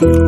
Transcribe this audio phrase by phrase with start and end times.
[0.00, 0.27] Hallo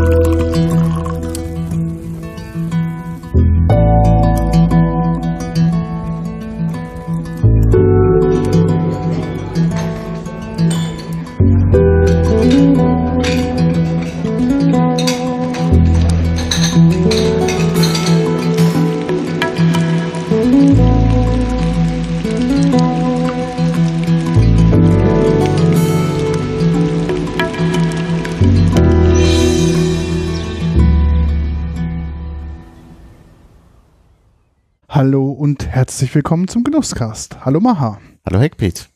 [36.01, 37.45] herzlich willkommen zum Genusscast.
[37.45, 37.99] Hallo Maha.
[38.25, 38.89] Hallo Heckpiet.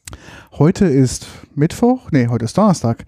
[0.52, 3.04] Heute ist Mittwoch, nee, heute ist Donnerstag,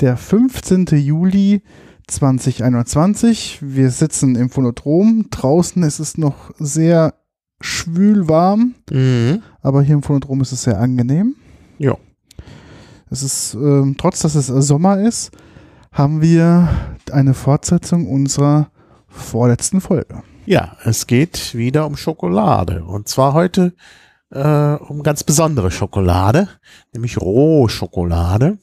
[0.00, 0.86] der 15.
[0.92, 1.60] Juli
[2.06, 3.58] 2021.
[3.60, 5.26] Wir sitzen im Phonodrom.
[5.28, 7.16] Draußen ist es noch sehr
[7.60, 9.42] schwül warm, Mhm.
[9.60, 11.34] aber hier im Phonodrom ist es sehr angenehm.
[11.76, 11.98] Ja.
[13.10, 15.32] Es ist, ähm, trotz dass es Sommer ist,
[15.92, 16.70] haben wir
[17.12, 18.70] eine Fortsetzung unserer
[19.06, 20.22] vorletzten Folge.
[20.46, 22.84] Ja, es geht wieder um Schokolade.
[22.84, 23.72] Und zwar heute
[24.30, 26.48] äh, um ganz besondere Schokolade,
[26.92, 28.58] nämlich Rohschokolade.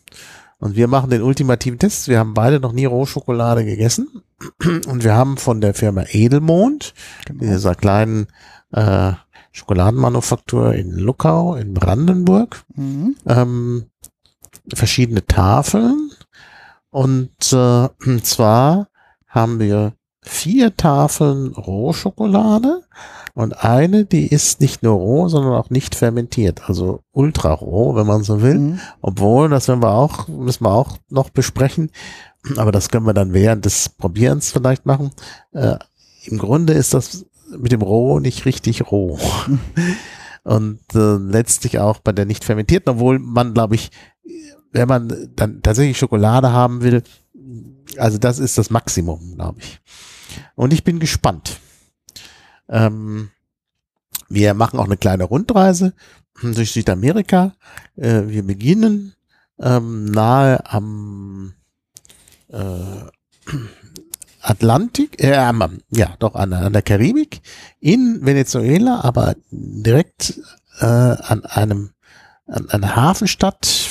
[0.59, 2.07] Und wir machen den ultimativen Test.
[2.07, 4.21] Wir haben beide noch nie Rohschokolade gegessen.
[4.87, 6.93] Und wir haben von der Firma Edelmond,
[7.25, 7.39] Genau.
[7.39, 8.27] dieser kleinen
[8.71, 9.13] äh,
[9.51, 13.15] Schokoladenmanufaktur in Luckau in Brandenburg, Mhm.
[13.27, 13.85] ähm,
[14.71, 16.11] verschiedene Tafeln.
[16.91, 17.89] Und äh,
[18.21, 18.87] zwar
[19.27, 19.93] haben wir
[20.23, 22.83] vier Tafeln Rohschokolade
[23.33, 28.05] und eine, die ist nicht nur roh, sondern auch nicht fermentiert, also ultra roh, wenn
[28.05, 28.59] man so will.
[28.59, 28.79] Mhm.
[29.01, 31.91] Obwohl, das werden wir auch, müssen wir auch noch besprechen,
[32.57, 35.11] aber das können wir dann während des Probierens vielleicht machen.
[35.53, 35.77] Äh,
[36.25, 37.25] Im Grunde ist das
[37.57, 39.19] mit dem Roh nicht richtig roh.
[40.43, 43.91] Und äh, letztlich auch bei der nicht fermentierten, obwohl man, glaube ich,
[44.71, 47.03] wenn man dann tatsächlich Schokolade haben will,
[47.97, 49.79] also das ist das Maximum, glaube ich.
[50.55, 51.59] Und ich bin gespannt.
[52.69, 53.29] Ähm,
[54.29, 55.93] wir machen auch eine kleine Rundreise
[56.41, 57.53] durch Südamerika.
[57.95, 59.13] Äh, wir beginnen
[59.59, 61.53] ähm, nahe am
[62.49, 63.05] äh,
[64.41, 65.35] Atlantik, äh,
[65.91, 67.41] ja, doch an, an der Karibik,
[67.79, 70.39] in Venezuela, aber direkt
[70.79, 71.91] äh, an einem
[72.51, 73.89] an einer Hafenstadt,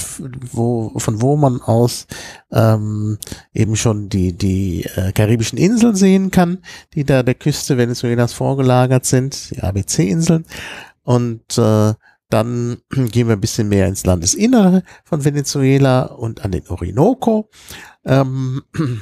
[0.53, 2.07] wo, von wo man aus
[2.53, 3.19] ähm,
[3.55, 6.59] eben schon die, die äh, karibischen Inseln sehen kann,
[6.95, 10.45] die da der Küste Venezuelas vorgelagert sind, die ABC-Inseln.
[11.03, 11.95] Und äh,
[12.29, 17.49] dann gehen wir ein bisschen mehr ins Landesinnere von Venezuela und an den Orinoco.
[18.05, 18.63] Ähm,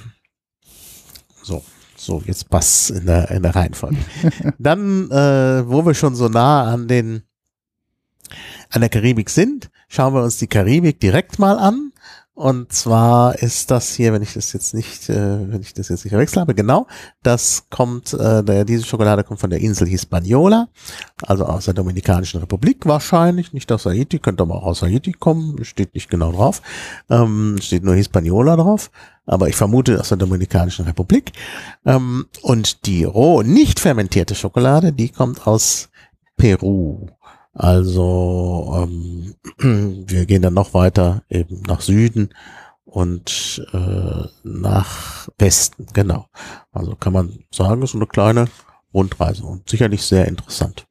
[1.43, 1.65] so,
[1.97, 3.99] so, jetzt passt in der, in der Reihenfolge.
[4.59, 7.23] Dann, äh, wo wir schon so nah an den
[8.71, 11.93] an der Karibik sind, schauen wir uns die Karibik direkt mal an.
[12.39, 16.05] Und zwar ist das hier, wenn ich das jetzt nicht, äh, wenn ich das jetzt
[16.05, 16.87] nicht verwechselt habe, genau,
[17.25, 20.69] das kommt, äh, diese Schokolade kommt von der Insel Hispaniola,
[21.27, 25.65] also aus der Dominikanischen Republik wahrscheinlich, nicht aus Haiti, könnte aber auch aus Haiti kommen,
[25.65, 26.63] steht nicht genau drauf,
[27.11, 28.93] ähm, steht nur Hispaniola drauf,
[29.27, 31.33] aber ich vermute aus der Dominikanischen Republik.
[31.85, 35.89] Ähm, und die roh, nicht fermentierte Schokolade, die kommt aus
[36.37, 37.09] Peru.
[37.53, 39.35] Also ähm,
[40.07, 42.31] wir gehen dann noch weiter eben nach Süden
[42.85, 46.27] und äh, nach Westen, genau.
[46.73, 48.47] Also kann man sagen, ist eine kleine
[48.95, 50.87] Rundreise und sicherlich sehr interessant.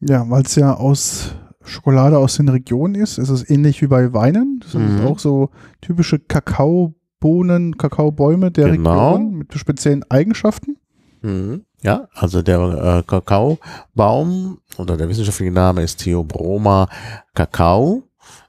[0.00, 4.12] Ja, weil es ja aus Schokolade aus den Regionen ist, ist es ähnlich wie bei
[4.14, 4.60] Weinen.
[4.62, 5.06] Das sind Mhm.
[5.06, 5.50] auch so
[5.82, 9.14] typische Kakaobohnen, Kakaobäume der Genau.
[9.14, 10.76] Region mit speziellen Eigenschaften.
[11.22, 11.64] Mhm.
[11.82, 16.88] Ja, also der äh, Kakaobaum oder der wissenschaftliche Name ist Theobroma
[17.34, 18.02] cacao.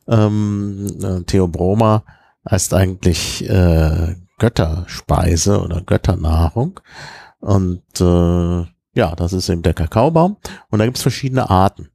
[0.08, 2.04] Ähm, äh, Theobroma
[2.50, 6.80] heißt eigentlich äh, Götterspeise oder Götternahrung.
[7.40, 10.38] Und äh, ja, das ist eben der Kakaobaum.
[10.70, 11.90] Und da gibt es verschiedene Arten.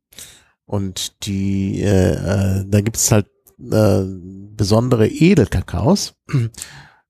[0.64, 3.26] Und die, äh, äh, da gibt es halt
[3.60, 4.02] äh,
[4.56, 6.14] besondere Edelkakaos.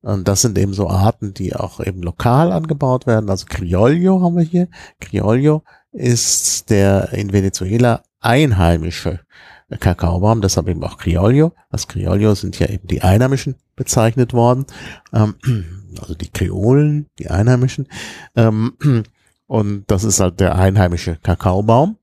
[0.06, 3.28] Und das sind eben so Arten, die auch eben lokal angebaut werden.
[3.28, 4.68] Also Criollo haben wir hier.
[5.00, 9.18] Criollo ist der in Venezuela einheimische
[9.80, 11.54] Kakaobaum, deshalb eben auch Criollo.
[11.70, 14.66] Als Criollo sind ja eben die Einheimischen bezeichnet worden.
[15.12, 15.34] Ähm,
[16.00, 17.88] also die Kreolen, die Einheimischen.
[18.36, 18.74] Ähm,
[19.48, 21.96] und das ist halt der einheimische Kakaobaum.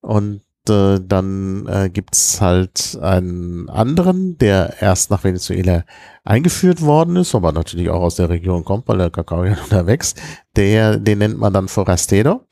[0.00, 5.84] Und äh, dann äh, gibt's halt einen anderen, der erst nach Venezuela
[6.24, 9.86] eingeführt worden ist, aber natürlich auch aus der Region kommt, weil der Kakao ja da
[9.86, 10.20] wächst.
[10.56, 12.42] Der, den nennt man dann Forastero,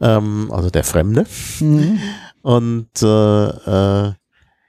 [0.00, 1.26] ähm, also der Fremde.
[1.60, 1.98] Mhm.
[2.42, 4.12] Und äh, äh,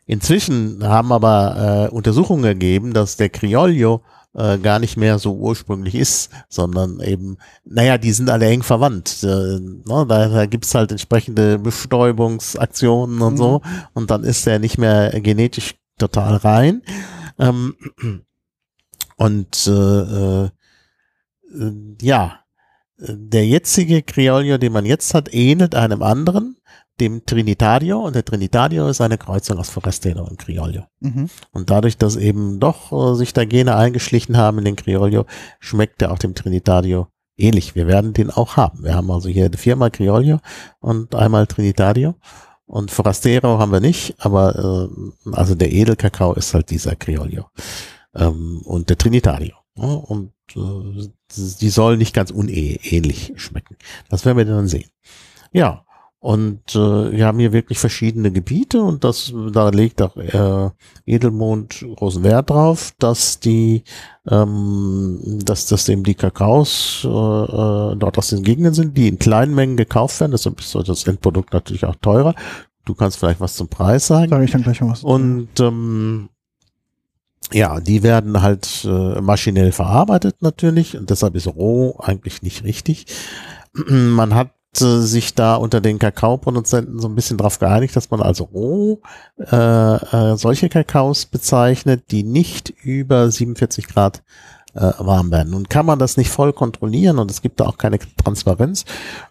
[0.06, 4.01] inzwischen haben aber äh, Untersuchungen ergeben, dass der Criollo
[4.35, 9.23] äh, gar nicht mehr so ursprünglich ist, sondern eben, naja, die sind alle eng verwandt.
[9.23, 13.37] Äh, ne, da, da gibt's halt entsprechende Bestäubungsaktionen und Mhm.
[13.37, 13.61] so
[13.93, 16.81] und dann ist er nicht mehr genetisch total rein.
[17.39, 17.75] Ähm,
[19.17, 20.49] und äh, äh,
[22.01, 22.39] ja,
[22.97, 26.57] der jetzige Criollo, den man jetzt hat, ähnelt einem anderen,
[26.99, 27.99] dem Trinitario.
[27.99, 30.83] Und der Trinitario ist eine Kreuzung aus Forastero und Criollo.
[30.99, 31.29] Mhm.
[31.51, 35.25] Und dadurch, dass eben doch äh, sich da Gene eingeschlichen haben in den Criollo,
[35.59, 37.07] schmeckt er auch dem Trinitario
[37.37, 37.75] ähnlich.
[37.75, 38.83] Wir werden den auch haben.
[38.83, 40.39] Wir haben also hier viermal Criollo
[40.79, 42.15] und einmal Trinitario.
[42.65, 47.45] Und Forastero haben wir nicht, aber äh, also der Edelkakao ist halt dieser Criollo.
[48.13, 49.55] Ähm, und der Trinitario.
[49.75, 51.07] Ja, und äh,
[51.61, 53.75] die sollen nicht ganz unähnlich schmecken.
[54.09, 54.89] Das werden wir dann sehen.
[55.51, 55.83] Ja,
[56.21, 60.69] und äh, wir haben hier wirklich verschiedene Gebiete und das da legt auch äh,
[61.06, 63.83] Edelmond großen Wert drauf, dass die
[64.30, 69.18] ähm, dass das eben die Kakaos äh, äh, dort aus den Gegenden sind, die in
[69.18, 70.33] kleinen Mengen gekauft werden.
[70.33, 72.36] Deshalb ist so das Endprodukt natürlich auch teurer.
[72.83, 74.30] Du kannst vielleicht was zum Preis sagen.
[74.30, 75.04] Sage ich dann gleich was.
[75.06, 76.27] Und ähm,
[77.54, 83.06] ja, die werden halt äh, maschinell verarbeitet natürlich und deshalb ist roh eigentlich nicht richtig.
[83.74, 88.45] Man hat sich da unter den Kakaoproduzenten so ein bisschen darauf geeinigt, dass man also
[88.45, 89.01] roh
[89.39, 94.21] äh, äh, solche Kakaos bezeichnet, die nicht über 47 Grad
[94.75, 95.51] äh, warm werden.
[95.51, 98.86] Nun kann man das nicht voll kontrollieren und es gibt da auch keine Transparenz,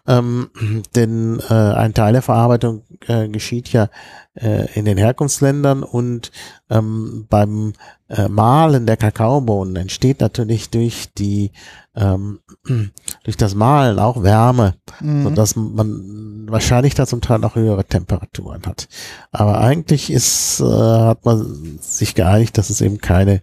[0.07, 0.49] ähm,
[0.95, 3.89] denn äh, ein Teil der Verarbeitung äh, geschieht ja
[4.35, 6.31] äh, in den Herkunftsländern und
[6.69, 7.73] ähm, beim
[8.09, 11.51] äh, Mahlen der Kakaobohnen entsteht natürlich durch die
[11.95, 12.39] ähm,
[13.23, 15.23] durch das Mahlen auch Wärme, Mhm.
[15.23, 18.87] sodass man wahrscheinlich da zum Teil auch höhere Temperaturen hat.
[19.31, 23.41] Aber eigentlich ist, äh, hat man sich geeinigt, dass es eben keine,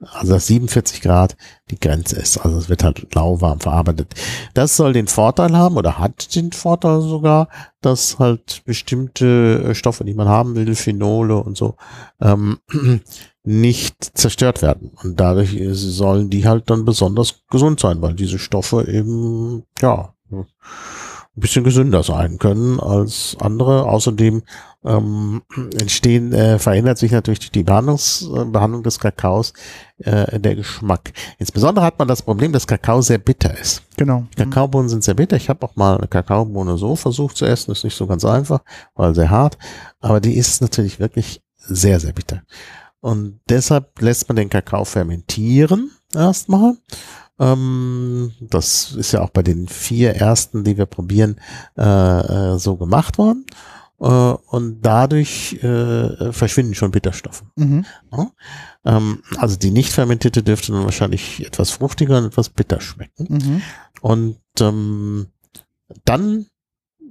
[0.00, 1.36] also dass 47 Grad
[1.70, 2.38] die Grenze ist.
[2.38, 4.14] Also es wird halt lauwarm verarbeitet.
[4.52, 7.48] Das soll den Vorteil haben oder hat den Vorteil sogar,
[7.80, 11.76] dass halt bestimmte äh, Stoffe, die man haben will, Phenole und so,
[12.20, 12.58] ähm,
[13.44, 14.92] nicht zerstört werden.
[15.02, 20.14] Und dadurch sollen die halt dann besonders gesund sein, weil diese Stoffe eben, ja,
[21.36, 23.86] ein bisschen gesünder sein können als andere.
[23.86, 24.42] Außerdem
[24.84, 25.42] ähm,
[25.80, 29.52] entstehen, äh, verändert sich natürlich durch die Behandlungs, äh, Behandlung des Kakaos
[29.98, 31.12] äh, der Geschmack.
[31.38, 33.82] Insbesondere hat man das Problem, dass Kakao sehr bitter ist.
[33.96, 34.26] Genau.
[34.36, 35.36] Kakaobohnen sind sehr bitter.
[35.36, 37.72] Ich habe auch mal eine Kakaobohne so versucht zu essen.
[37.72, 38.60] Ist nicht so ganz einfach,
[38.94, 39.58] weil sehr hart.
[40.00, 42.42] Aber die ist natürlich wirklich sehr, sehr bitter.
[43.00, 46.76] Und deshalb lässt man den Kakao fermentieren erstmal.
[47.38, 51.40] Ähm, das ist ja auch bei den vier ersten, die wir probieren,
[51.76, 53.46] äh, äh, so gemacht worden.
[54.00, 57.44] Äh, und dadurch äh, verschwinden schon Bitterstoffe.
[57.56, 57.84] Mhm.
[58.84, 63.26] Ähm, also die nicht fermentierte dürfte dann wahrscheinlich etwas fruchtiger und etwas bitter schmecken.
[63.28, 63.62] Mhm.
[64.00, 65.28] Und ähm,
[66.04, 66.46] dann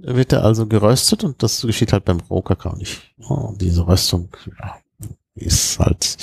[0.04, 3.14] wird er also geröstet und das geschieht halt beim Rohkakao nicht.
[3.28, 4.30] Oh, diese Röstung
[4.60, 4.78] ja,
[5.36, 6.18] ist halt,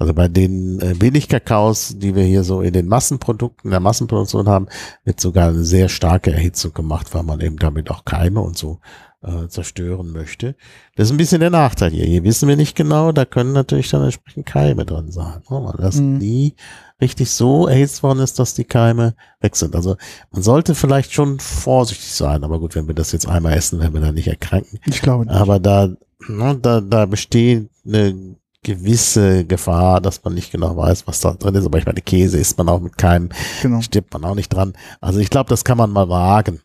[0.00, 4.48] also bei den äh, Billigkakaos, die wir hier so in den Massenprodukten, in der Massenproduktion
[4.48, 4.66] haben,
[5.04, 8.80] wird sogar eine sehr starke Erhitzung gemacht, weil man eben damit auch Keime und so
[9.22, 10.56] äh, zerstören möchte.
[10.96, 12.06] Das ist ein bisschen der Nachteil hier.
[12.06, 15.76] Hier wissen wir nicht genau, da können natürlich dann entsprechend Keime drin sein, ne, weil
[15.78, 16.16] das Mhm.
[16.16, 16.54] nie
[17.02, 19.76] richtig so erhitzt worden ist, dass die Keime weg sind.
[19.76, 19.96] Also
[20.30, 23.92] man sollte vielleicht schon vorsichtig sein, aber gut, wenn wir das jetzt einmal essen, werden
[23.92, 24.80] wir da nicht erkranken.
[24.86, 25.34] Ich glaube nicht.
[25.34, 25.90] Aber da,
[26.26, 31.54] ne, da, da besteht eine gewisse Gefahr, dass man nicht genau weiß, was da drin
[31.54, 31.64] ist.
[31.64, 33.30] Aber ich meine, Käse isst man auch mit Keimen,
[33.62, 33.80] genau.
[33.80, 34.74] stirbt man auch nicht dran.
[35.00, 36.60] Also ich glaube, das kann man mal wagen,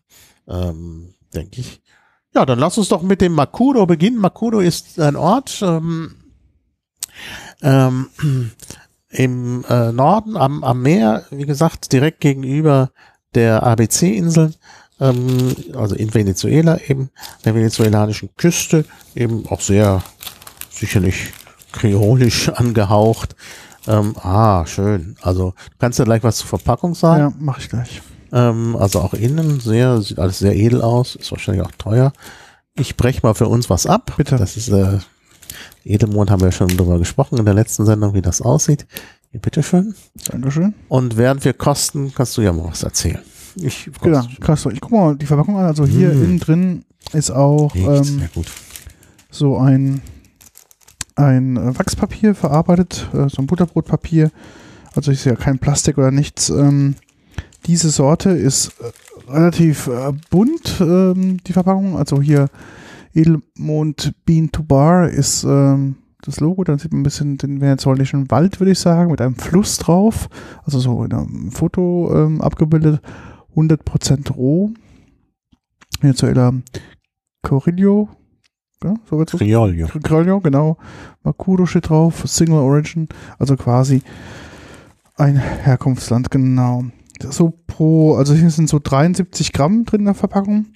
[0.48, 1.80] ähm, denke ich.
[2.34, 4.18] Ja, dann lass uns doch mit dem Makuro beginnen.
[4.18, 6.16] Makuro ist ein Ort ähm,
[7.62, 8.10] ähm,
[9.08, 12.90] im äh, Norden am, am Meer, wie gesagt, direkt gegenüber
[13.34, 14.54] der ABC-Inseln,
[15.00, 17.10] ähm, also in Venezuela eben,
[17.46, 18.84] der venezolanischen Küste,
[19.14, 20.02] eben auch sehr
[20.70, 21.32] sicherlich
[21.76, 23.36] kreolisch angehaucht.
[23.86, 25.16] Ähm, ah, schön.
[25.22, 27.20] Also du kannst ja gleich was zur Verpackung sagen.
[27.20, 28.02] Ja, mache ich gleich.
[28.32, 32.12] Ähm, also auch innen sehr, sieht alles sehr edel aus, ist wahrscheinlich auch teuer.
[32.74, 34.12] Ich breche mal für uns was ab.
[34.16, 34.36] Bitte.
[34.36, 34.98] Das ist äh,
[35.84, 38.86] Edelmond haben wir schon drüber gesprochen in der letzten Sendung, wie das aussieht.
[39.30, 39.94] Hier, bitteschön.
[40.30, 40.74] Dankeschön.
[40.88, 43.20] Und während wir kosten, kannst du ja mal was erzählen.
[43.54, 44.66] Ich Genau, krass.
[44.72, 45.64] Ich guck mal die Verpackung an.
[45.66, 46.24] Also hier Mm.
[46.24, 48.46] innen drin ist auch ähm, sehr gut.
[49.30, 50.02] so ein,
[51.16, 54.30] ein äh, Wachspapier verarbeitet, äh, so ein Butterbrotpapier.
[54.94, 56.50] Also ist ja kein Plastik oder nichts.
[56.50, 56.94] Ähm,
[57.66, 61.96] diese Sorte ist äh, relativ äh, bunt, ähm, die Verpackung.
[61.96, 62.48] Also hier
[63.14, 68.30] Edelmond Bean to Bar ist ähm, das Logo, dann sieht man ein bisschen den venezolanischen
[68.30, 70.28] Wald, würde ich sagen, mit einem Fluss drauf,
[70.64, 73.00] also so in einem Foto ähm, abgebildet,
[73.54, 74.72] 100% roh.
[76.00, 76.52] Venezuela
[77.42, 78.08] Corillo,
[78.84, 79.86] ja, so wird's Criollo.
[80.02, 80.76] Criollo, genau.
[81.22, 84.02] Makuro steht drauf, Single Origin, also quasi
[85.16, 86.84] ein Herkunftsland, genau.
[87.30, 90.66] So pro, also hier sind so 73 Gramm drin in der Verpackung.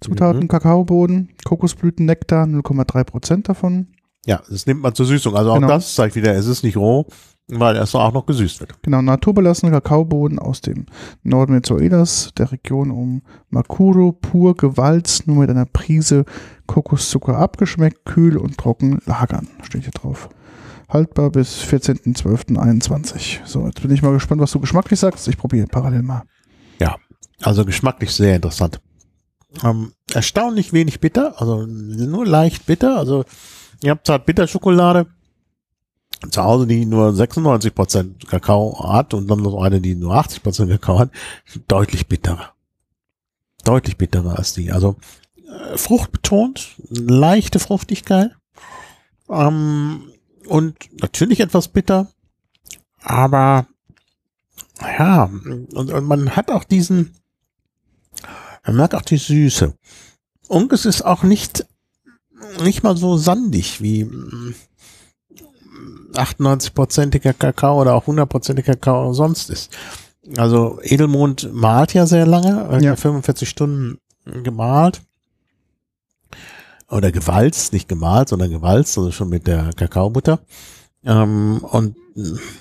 [0.00, 0.48] Zutaten, Mhm.
[0.48, 3.88] Kakaobohnen, Kokosblüten, Nektar, 0,3 Prozent davon.
[4.26, 5.34] Ja, das nimmt man zur Süßung.
[5.36, 5.68] Also auch Genau.
[5.68, 7.06] das zeigt wieder, es ist nicht roh,
[7.48, 8.82] weil es auch noch gesüßt wird.
[8.82, 10.86] Genau, naturbelassene Kakaobohnen aus dem
[11.22, 16.24] Norden Venezuelas, der Region um Makuro, pur gewalzt, nur mit einer Prise
[16.66, 20.28] Kokoszucker abgeschmeckt, kühl und trocken lagern, steht hier drauf.
[20.88, 23.46] Haltbar bis 14.12.21.
[23.46, 25.26] So, jetzt bin ich mal gespannt, was du geschmacklich sagst.
[25.28, 26.22] Ich probiere parallel mal.
[27.42, 28.80] Also geschmacklich sehr interessant.
[29.62, 32.96] Ähm, erstaunlich wenig bitter, also nur leicht bitter.
[32.96, 33.24] Also
[33.82, 35.06] ihr habt zart Bitterschokolade
[36.30, 40.98] zu Hause, die nur 96% Kakao hat und dann noch eine, die nur 80% Kakao
[40.98, 41.10] hat,
[41.68, 42.54] deutlich bitterer.
[43.64, 44.72] Deutlich bitterer als die.
[44.72, 44.96] Also
[45.76, 48.30] fruchtbetont, leichte Fruchtigkeit
[49.28, 50.12] ähm,
[50.46, 52.08] und natürlich etwas bitter,
[53.02, 53.66] aber
[54.80, 57.14] ja, und, und man hat auch diesen,
[58.66, 59.74] man merkt auch die Süße.
[60.48, 61.66] Und es ist auch nicht,
[62.62, 64.54] nicht mal so sandig wie mm,
[66.14, 69.76] 98-prozentiger Kakao oder auch 100-prozentiger Kakao sonst ist.
[70.36, 72.96] Also Edelmond malt ja sehr lange, äh, Ja.
[72.96, 75.02] 45 Stunden gemalt.
[76.90, 80.40] Oder gewalzt, nicht gemalt, sondern gewalzt, also schon mit der Kakaobutter.
[81.04, 81.96] Ähm, und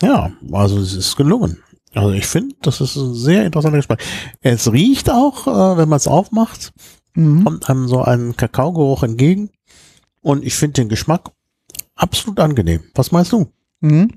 [0.01, 1.59] ja, also es ist gelungen.
[1.93, 4.01] Also ich finde, das ist ein sehr interessanter Geschmack.
[4.41, 6.73] Es riecht auch, äh, wenn man es aufmacht,
[7.15, 7.43] Mhm.
[7.43, 9.51] kommt einem so ein Kakaogeruch entgegen.
[10.21, 11.29] Und ich finde den Geschmack
[11.95, 12.81] absolut angenehm.
[12.95, 13.51] Was meinst du?
[13.81, 14.09] Mhm.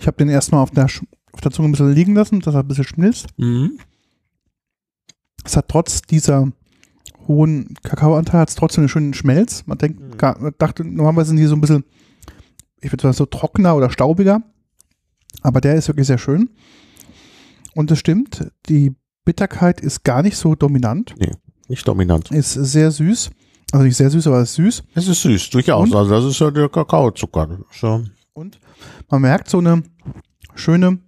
[0.00, 0.86] Ich habe den erstmal auf der,
[1.32, 3.26] auf der Zunge ein bisschen liegen lassen, dass er ein bisschen schmilzt.
[3.36, 3.78] Mhm.
[5.44, 6.50] Es hat trotz dieser
[7.26, 9.64] hohen Kakaoanteil hat es trotzdem einen schönen Schmelz.
[9.66, 10.52] Man denkt, Mhm.
[10.58, 11.84] dachte, normalerweise sind die so ein bisschen,
[12.80, 14.42] ich würde sagen, so trockener oder staubiger.
[15.42, 16.50] Aber der ist wirklich sehr schön.
[17.74, 21.14] Und es stimmt, die Bitterkeit ist gar nicht so dominant.
[21.68, 22.30] Nicht dominant.
[22.30, 23.30] Ist sehr süß.
[23.72, 24.84] Also nicht sehr süß, aber ist süß.
[24.94, 25.88] Es ist süß, durchaus.
[25.90, 25.96] Und?
[25.96, 27.58] Also das ist ja der Kakaozucker.
[27.80, 28.02] Ja-
[28.34, 28.60] Und
[29.10, 29.82] man merkt so eine
[30.54, 30.98] schöne,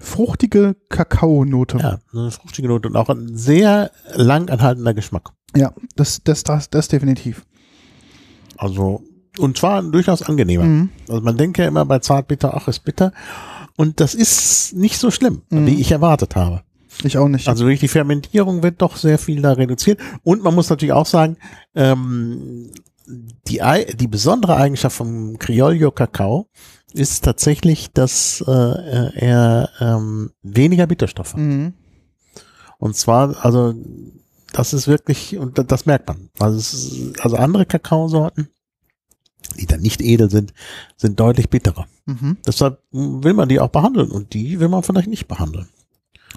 [0.00, 1.78] fruchtige Kakaonote.
[1.78, 5.30] Ja, eine fruchtige Note und auch ein sehr lang anhaltender Geschmack.
[5.56, 7.44] Ja, das, das, das, das definitiv.
[8.56, 9.02] Also,
[9.38, 10.64] und zwar durchaus angenehmer.
[10.64, 10.90] Mhm.
[11.08, 13.12] Also man denkt ja immer bei Zartbitter, ach, ist bitter.
[13.76, 15.66] Und das ist nicht so schlimm, Mhm.
[15.66, 16.62] wie ich erwartet habe.
[17.02, 17.48] Ich auch nicht.
[17.48, 20.00] Also durch die Fermentierung wird doch sehr viel da reduziert.
[20.22, 21.36] Und man muss natürlich auch sagen,
[21.74, 22.70] ähm,
[23.48, 23.60] die,
[23.94, 26.48] die besondere Eigenschaft vom Criollo Kakao
[26.92, 28.50] ist tatsächlich, dass äh,
[29.14, 31.40] er ähm, weniger Bitterstoffe hat.
[31.40, 31.72] mhm.
[32.78, 33.74] Und zwar, also
[34.52, 36.30] das ist wirklich, und da- das merkt man.
[36.38, 38.48] Also, es ist, also andere Kakaosorten,
[39.58, 40.52] die dann nicht edel sind,
[40.96, 41.86] sind deutlich bitterer.
[42.06, 42.36] Mhm.
[42.46, 45.68] Deshalb will man die auch behandeln und die will man vielleicht nicht behandeln.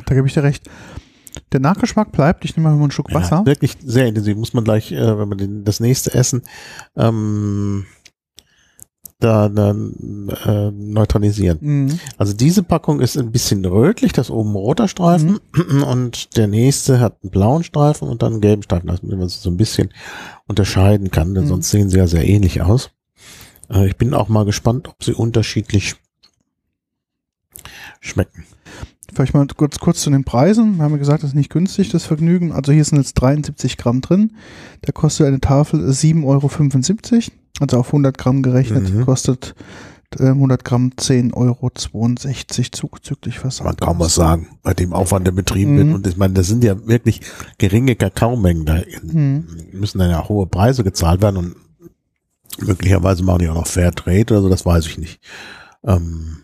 [0.05, 0.69] Da gebe ich dir recht.
[1.51, 2.45] Der Nachgeschmack bleibt.
[2.45, 3.37] Ich nehme mal einen Schluck Wasser.
[3.37, 4.37] Ja, wirklich sehr intensiv.
[4.37, 6.43] Muss man gleich, äh, wenn man den, das nächste Essen
[6.95, 7.85] ähm,
[9.23, 11.57] da dann äh, neutralisieren.
[11.61, 11.99] Mhm.
[12.17, 15.39] Also diese Packung ist ein bisschen rötlich, das oben ein roter Streifen
[15.87, 19.41] und der nächste hat einen blauen Streifen und dann einen gelben Streifen, damit man es
[19.41, 19.89] so ein bisschen
[20.47, 21.49] unterscheiden kann, denn Mhm.
[21.49, 22.91] sonst sehen sie ja sehr ähnlich aus.
[23.69, 25.95] Äh, ich bin auch mal gespannt, ob sie unterschiedlich
[28.01, 28.45] schmecken.
[29.13, 30.77] Vielleicht mal kurz, kurz zu den Preisen.
[30.77, 32.51] Wir haben ja gesagt, das ist nicht günstig, das Vergnügen.
[32.51, 34.33] Also hier sind jetzt 73 Gramm drin.
[34.81, 36.49] Da kostet eine Tafel 7,75 Euro.
[37.59, 39.05] Also auf 100 Gramm gerechnet Mhm.
[39.05, 39.53] kostet
[40.19, 41.71] äh, 100 Gramm 10,62 Euro
[43.01, 43.81] zuzüglich Man Versand.
[43.81, 45.77] kann was sagen, bei dem Aufwand, der betrieben Mhm.
[45.77, 45.93] wird.
[45.95, 47.21] Und ich meine, das sind ja wirklich
[47.57, 48.65] geringe Kakaomengen.
[48.65, 49.47] Da Mhm.
[49.71, 51.55] müssen dann ja hohe Preise gezahlt werden und
[52.59, 55.19] möglicherweise machen die auch noch Fairtrade oder so, das weiß ich nicht.
[55.83, 56.37] Ähm,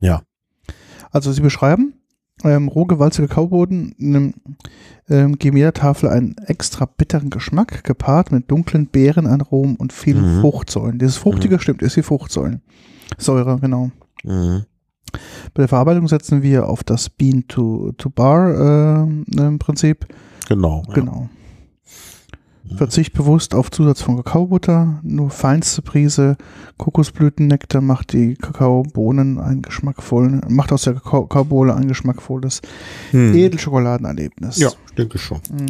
[0.00, 0.22] ja.
[1.10, 1.94] Also sie beschreiben,
[2.44, 4.34] ähm, roh gewalzte Kakaoboden ähm,
[5.08, 10.40] ähm, geben jeder Tafel einen extra bitteren Geschmack, gepaart mit dunklen Beerenaromen und vielen Mhm.
[10.40, 10.98] Fruchtsäuren.
[10.98, 12.62] Dieses Fruchtige stimmt, ist die Fruchtsäuren.
[13.16, 13.90] Säure, genau.
[14.24, 14.64] Mhm.
[15.54, 20.06] Bei der Verarbeitung setzen wir auf das Bean to, to Bar äh, Prinzip.
[20.48, 20.82] Genau.
[21.24, 21.37] Ja.
[22.76, 26.36] Verzicht bewusst auf Zusatz von Kakaobutter, nur feinste Prise
[26.76, 32.60] Kokosblütennektar macht die Kakaobohnen einen geschmackvollen, macht aus der Kakao- Kakaobohne ein geschmackvolles
[33.10, 33.34] Hm.
[33.34, 34.58] Edelschokoladenerlebnis.
[34.58, 35.40] Ja, ich denke schon.
[35.50, 35.66] Mhm.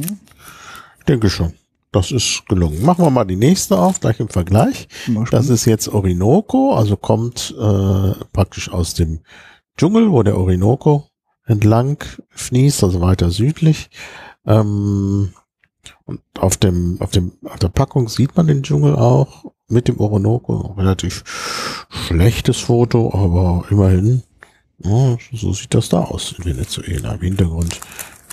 [0.99, 1.53] Ich denke schon.
[1.93, 2.85] das ist gelungen.
[2.85, 4.89] Machen wir mal die nächste auf, gleich im Vergleich.
[5.31, 9.21] Das ist jetzt Orinoco, also kommt äh, praktisch aus dem
[9.79, 11.07] Dschungel, wo der Orinoco
[11.47, 11.97] entlang
[12.31, 13.89] fließt, also weiter südlich.
[14.47, 15.31] Ähm,
[16.09, 20.01] und auf dem, auf dem, auf der Packung sieht man den Dschungel auch mit dem
[20.01, 20.75] Orinoco.
[20.79, 21.23] Relativ
[21.91, 24.23] schlechtes Foto, aber immerhin,
[24.79, 27.13] ja, so sieht das da aus in Venezuela.
[27.13, 27.79] Im Hintergrund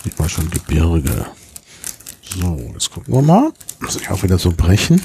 [0.01, 1.25] sieht man schon die Berge.
[2.24, 3.51] So, jetzt gucken wir mal.
[3.82, 5.01] Muss ich auch wieder so brechen.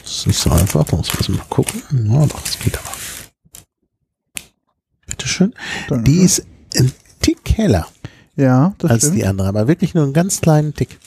[0.00, 1.82] Das ist nicht so einfach, da muss man mal gucken.
[1.90, 2.94] Ja, doch, es geht aber.
[5.06, 5.52] Bitteschön.
[5.88, 6.04] Danke.
[6.04, 7.88] Die ist ein Tick heller
[8.38, 9.16] ja, das als stimmt.
[9.16, 10.98] die andere, aber wirklich nur einen ganz kleinen Tick.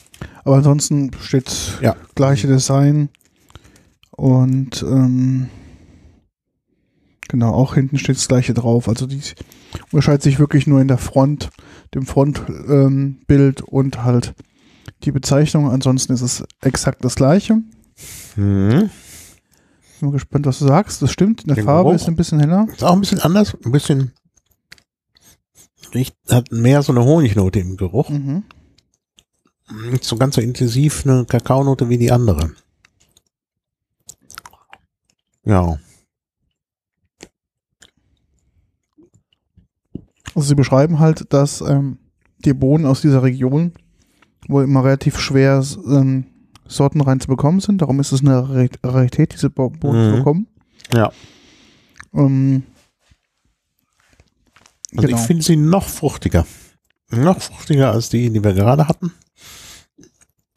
[0.44, 1.96] Aber ansonsten steht Ja.
[2.14, 3.08] gleiche Design
[4.10, 5.48] und ähm,
[7.28, 8.88] genau, auch hinten steht das gleiche drauf.
[8.88, 9.20] Also die
[9.90, 11.50] unterscheidet sich wirklich nur in der Front,
[11.94, 14.34] dem Frontbild ähm, und halt
[15.04, 15.70] die Bezeichnung.
[15.70, 17.54] Ansonsten ist es exakt das gleiche.
[18.36, 18.90] Mhm.
[20.00, 21.00] Bin mal gespannt, was du sagst.
[21.02, 21.94] Das stimmt, in der Den Farbe Geruch.
[22.00, 22.66] ist ein bisschen heller.
[22.72, 24.12] Ist auch ein bisschen anders, ein bisschen
[25.94, 28.08] riecht, hat mehr so eine Honignote im Geruch.
[28.08, 28.44] Mhm.
[29.70, 32.52] Nicht so ganz so intensiv eine Kakaonote wie die andere.
[35.44, 35.78] Ja.
[40.34, 41.98] Also sie beschreiben halt, dass ähm,
[42.44, 43.72] die Bohnen aus dieser Region
[44.48, 46.26] wohl immer relativ schwer ähm,
[46.66, 47.82] Sorten reinzubekommen sind.
[47.82, 50.10] Darum ist es eine Rar- Rarität, diese Bo Bohnen Mhm.
[50.10, 50.46] zu bekommen.
[50.94, 51.12] Ja.
[52.14, 52.64] Ähm,
[54.94, 55.18] Also Genau.
[55.18, 56.46] ich finde sie noch fruchtiger.
[57.12, 59.12] Noch fruchtiger als die, die wir gerade hatten.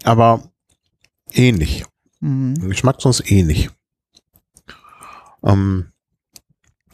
[0.04, 0.50] Aber
[1.32, 1.84] ähnlich.
[2.22, 2.56] mhm.
[2.56, 3.70] Geschmack sonst ähnlich.
[5.44, 5.92] Ähm,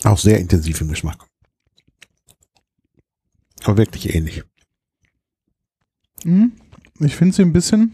[0.04, 1.26] auch sehr intensiv im Geschmack.
[3.64, 4.44] Aber wirklich ähnlich.
[6.24, 6.54] Mhm.
[7.00, 7.94] Ich finde sie ein bisschen,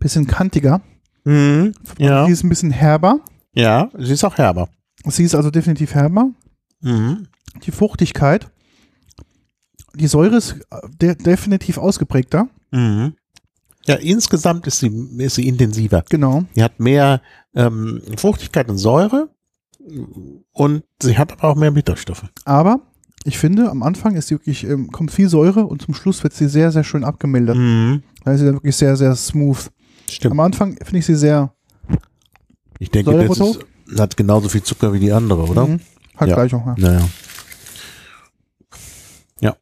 [0.00, 0.80] bisschen kantiger.
[1.26, 2.26] Ja.
[2.26, 3.20] Sie ist ein bisschen herber.
[3.54, 4.68] Ja, sie ist auch herber.
[5.04, 6.30] Sie ist also definitiv herber.
[6.80, 7.28] Mhm.
[7.62, 8.50] Die Fruchtigkeit,
[9.94, 12.48] die Säure ist äh, de definitiv ausgeprägter.
[12.70, 13.14] Mhm.
[13.86, 16.04] Ja, insgesamt ist sie, ist sie intensiver.
[16.08, 16.44] Genau.
[16.56, 17.20] Die hat mehr
[17.54, 19.28] ähm, Fruchtigkeit und Säure
[20.52, 22.24] und sie hat aber auch mehr Bitterstoffe.
[22.46, 22.80] Aber
[23.24, 26.32] ich finde, am Anfang ist sie wirklich, ähm, kommt viel Säure und zum Schluss wird
[26.32, 27.56] sie sehr, sehr schön abgemildert.
[27.56, 28.02] Mhm.
[28.24, 29.70] Da ist sie dann wirklich sehr, sehr smooth.
[30.10, 30.32] Stimmt.
[30.32, 31.54] Am Anfang finde ich sie sehr
[32.78, 33.66] Ich denke, das ist,
[33.98, 35.66] hat genauso viel Zucker wie die andere, oder?
[35.66, 35.80] Mhm.
[36.16, 36.34] Hat Ja.
[36.34, 36.66] gleich auch.
[36.66, 36.74] Ja.
[36.78, 37.08] Naja.
[39.40, 39.56] Ja.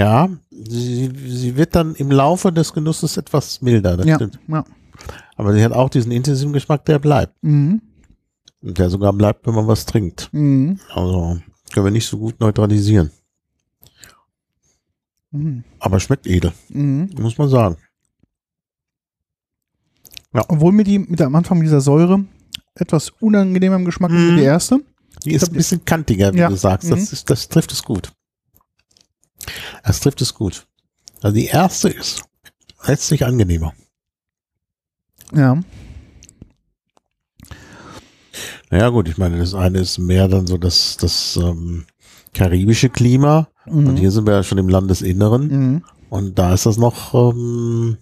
[0.00, 4.14] Ja, sie, sie wird dann im Laufe des Genusses etwas milder, das Ja.
[4.16, 4.38] stimmt.
[4.48, 4.64] ja.
[5.36, 7.34] Aber sie hat auch diesen intensiven Geschmack, der bleibt.
[7.42, 7.82] Mhm.
[8.62, 10.30] Und der sogar bleibt, wenn man was trinkt.
[10.32, 10.78] Mhm.
[10.94, 11.38] Also
[11.72, 13.10] können wir nicht so gut neutralisieren.
[15.32, 15.64] Mhm.
[15.78, 17.10] Aber schmeckt edel, Mhm.
[17.18, 17.76] muss man sagen.
[20.32, 22.24] Obwohl mir die mit am Anfang dieser Säure
[22.74, 24.30] etwas unangenehmer im Geschmack ist Mhm.
[24.32, 24.80] wie die erste.
[25.24, 26.48] Die ist glaub, ein bisschen kantiger, wie Ja.
[26.48, 26.90] du sagst.
[26.90, 27.08] Das, Mhm.
[27.12, 28.12] ist, das trifft es gut.
[29.84, 30.66] Das trifft es gut.
[31.22, 32.22] Also die erste ist
[32.86, 33.72] letztlich angenehmer.
[35.34, 35.60] Ja.
[38.70, 41.86] Naja gut, ich meine, das eine ist mehr dann so das, das ähm,
[42.34, 43.48] karibische Klima.
[43.66, 43.96] Und Mhm.
[43.96, 45.48] hier sind wir ja schon im Landesinneren.
[45.48, 45.84] Mhm.
[46.08, 47.98] Und da ist das noch, ähm,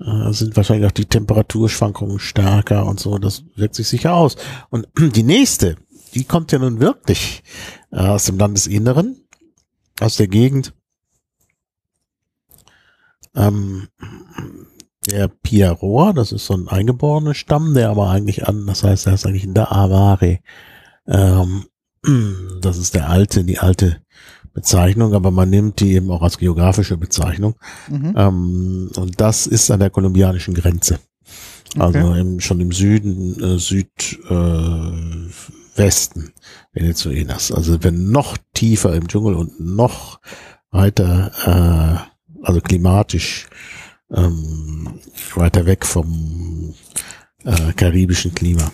[0.00, 3.18] äh, sind wahrscheinlich auch die Temperaturschwankungen stärker und so.
[3.18, 4.36] Das wirkt sich sicher aus.
[4.70, 5.76] Und die nächste,
[6.14, 7.42] die kommt ja nun wirklich
[7.92, 9.25] äh, aus dem Landesinneren,
[10.00, 10.74] aus der Gegend.
[13.34, 13.88] Ähm,
[15.10, 19.14] der Piaroa, das ist so ein eingeborener Stamm, der aber eigentlich an, das heißt, er
[19.14, 20.40] ist eigentlich in der Avare.
[21.06, 21.66] Ähm,
[22.60, 24.00] das ist der alte, die alte
[24.52, 27.56] Bezeichnung, aber man nimmt die eben auch als geografische Bezeichnung.
[27.88, 28.14] Mhm.
[28.16, 30.98] Ähm, und das ist an der kolumbianischen Grenze.
[31.78, 32.20] Also Okay.
[32.20, 36.32] im, schon im Süden, äh, Südwesten äh, Westen
[36.72, 37.52] Venezuelas.
[37.52, 40.20] Also wenn noch tiefer im Dschungel und noch
[40.70, 42.06] weiter,
[42.40, 43.46] äh, also klimatisch
[44.12, 45.00] ähm,
[45.34, 46.74] weiter weg vom
[47.44, 48.70] äh, karibischen Klima.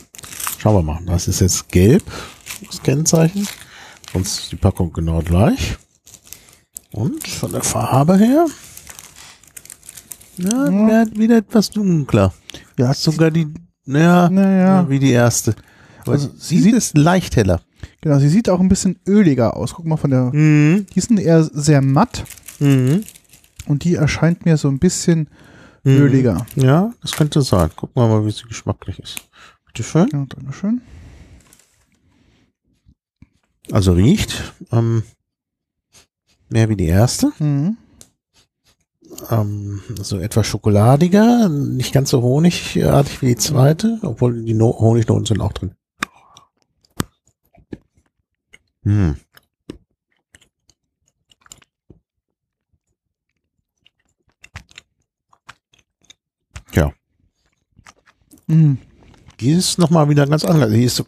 [0.58, 1.00] Schauen wir mal.
[1.06, 2.04] Das ist jetzt gelb,
[2.66, 3.46] das Kennzeichen.
[4.12, 5.76] Sonst ist die Packung genau gleich.
[6.92, 8.46] Und von der Farbe her,
[10.36, 11.06] ja, Ja.
[11.16, 12.32] wieder etwas dunkler.
[12.78, 13.48] Ja, Sogar die,
[13.86, 14.88] naja, Naja.
[14.88, 15.54] wie die erste.
[16.02, 17.60] Aber Also, sie sieht es leicht heller.
[18.00, 18.18] genau.
[18.18, 19.74] Sie sieht auch ein bisschen öliger aus.
[19.74, 20.32] Guck mal von der.
[20.34, 20.86] Mhm.
[20.94, 22.24] Die sind eher sehr matt
[22.60, 23.04] Mhm.
[23.66, 25.28] und die erscheint mir so ein bisschen
[25.84, 25.96] Mhm.
[25.98, 26.46] öliger.
[26.56, 27.70] Ja, das könnte sein.
[27.74, 29.20] Gucken wir mal, wie sie geschmacklich ist.
[29.66, 30.08] Bitte schön.
[30.12, 30.80] Ja, Dankeschön.
[33.70, 35.02] Also riecht ähm,
[36.48, 37.32] mehr wie die erste.
[37.38, 37.76] Mhm.
[39.30, 45.26] ähm, so etwas schokoladiger, nicht ganz so honigartig wie die zweite, obwohl die no Honignoten
[45.26, 45.74] sind auch drin.
[48.84, 49.14] Hm.
[56.72, 56.92] Ja,
[58.46, 58.78] Mhm.
[59.40, 60.70] die ist nochmal wieder ganz anders.
[60.70, 61.04] Die ist,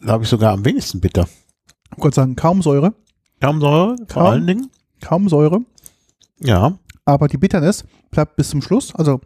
[0.00, 1.28] glaube ich, sogar am wenigsten bitter.
[1.96, 2.94] Ich wollte sagen, kaum Säure,
[3.40, 4.26] Kaum Säure, vor Kaum.
[4.26, 4.70] allen Dingen.
[5.00, 5.60] kaum Säure,
[6.40, 8.94] Ja, aber die Bitternis bleibt bis zum Schluss.
[8.94, 9.20] Also,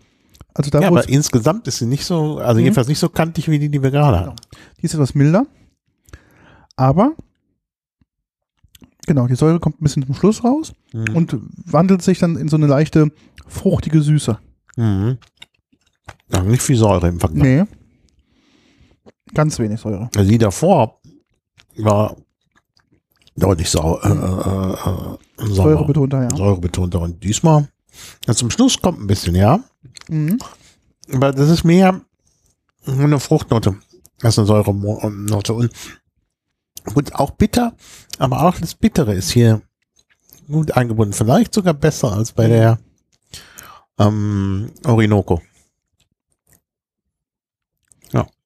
[0.55, 2.65] also da ja aber es, insgesamt ist sie nicht so, also Mhm.
[2.65, 4.37] jedenfalls nicht so kantig wie die, die wir gerade hatten.
[4.81, 5.47] die ist etwas milder,
[6.77, 7.13] aber
[9.07, 11.17] genau, die Säure kommt ein bisschen zum Schluss raus Mhm.
[11.17, 13.11] und wandelt sich dann in so eine leichte
[13.47, 14.39] fruchtige Süße.
[14.77, 15.19] Mhm.
[16.33, 17.43] Ja, nicht viel Säure im Vergleich.
[17.43, 17.65] Nee.
[19.35, 20.09] Ganz wenig Säure.
[20.17, 21.01] Also die davor
[21.77, 22.17] war
[23.37, 25.19] deutlich sau äh, äh, äh, sauer.
[25.39, 26.37] Säurebetonter, ja.
[26.37, 27.01] Säurebetonter.
[27.01, 27.69] Und diesmal,
[28.27, 29.61] ja, zum Schluss kommt ein bisschen, ja.
[30.09, 30.39] Mhm.
[31.13, 32.01] Aber das ist mehr
[32.87, 33.77] eine Fruchtnote
[34.23, 35.53] als eine Säurenote.
[35.53, 35.71] Und
[36.93, 37.75] gut, auch bitter,
[38.19, 39.63] aber auch das Bittere ist hier
[40.49, 41.15] gut eingebunden.
[41.15, 42.79] Vielleicht sogar besser als bei der
[43.99, 45.41] ähm, Orinoco.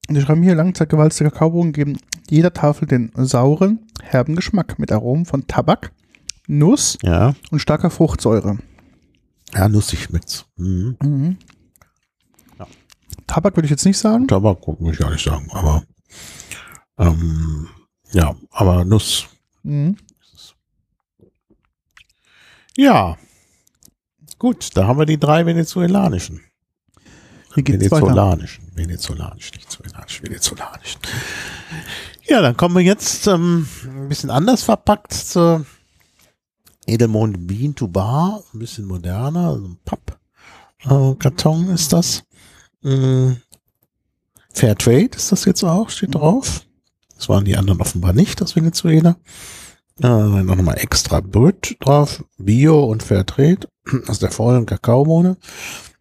[0.09, 1.99] Und die schreiben hier, langzeitgewalzte Kakaobohnen geben
[2.31, 5.93] jeder Tafel den sauren, herben Geschmack mit Aromen von Tabak,
[6.47, 8.57] Nuss Ja, und starker Fruchtsäure.
[9.53, 10.47] ja, lustig schmeckt's.
[10.57, 10.97] Mhm.
[11.03, 11.37] Mhm.
[12.59, 12.67] Ja.
[13.27, 14.27] Tabak würde ich jetzt nicht sagen.
[14.27, 15.83] Tabak muss ich gar nicht sagen, aber
[16.97, 17.69] ähm,
[18.13, 19.27] ja, aber Nuss.
[19.63, 19.97] Mhm.
[22.77, 23.17] Ja.
[24.39, 26.43] Gut, da haben wir die drei venezolanischen.
[27.57, 27.73] Weiter.
[27.73, 28.65] Venezolanischen.
[28.75, 31.01] Venezolanisch, nicht venezolanischen, venezolanischen.
[32.27, 35.67] Ja, dann kommen wir jetzt ähm, ein bisschen anders verpackt zur
[36.87, 38.43] Edelmond Bean to Bar.
[38.55, 42.23] Ein bisschen moderner, also ein Pappkarton äh, ist das.
[42.83, 43.33] Mm,
[44.53, 46.65] Fairtrade ist das jetzt auch, steht drauf.
[47.19, 49.17] Das waren die anderen offenbar nicht, das Venezuela.
[49.99, 53.69] Äh, dann noch mal extra Brüt drauf, Bio und Fairtrade
[54.07, 55.37] aus der vollen Kakaobohne.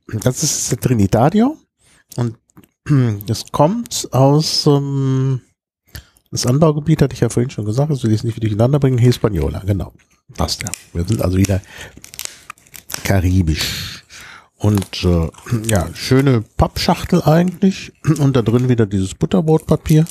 [0.08, 1.58] Das ist der Trinitadio
[2.16, 2.38] und
[3.26, 5.42] das kommt aus ähm,
[6.30, 9.64] das Anbaugebiet, hatte ich ja vorhin schon gesagt, das will ich nicht durcheinander bringen, Hispaniola,
[9.66, 9.94] genau.
[10.36, 10.70] Passt ja.
[10.94, 11.62] Wir sind also wieder
[13.04, 14.04] karibisch.
[14.58, 15.30] Und äh,
[15.68, 17.94] ja, schöne Pappschachtel eigentlich.
[18.20, 20.06] Und da drin wieder dieses Butterbrotpapier.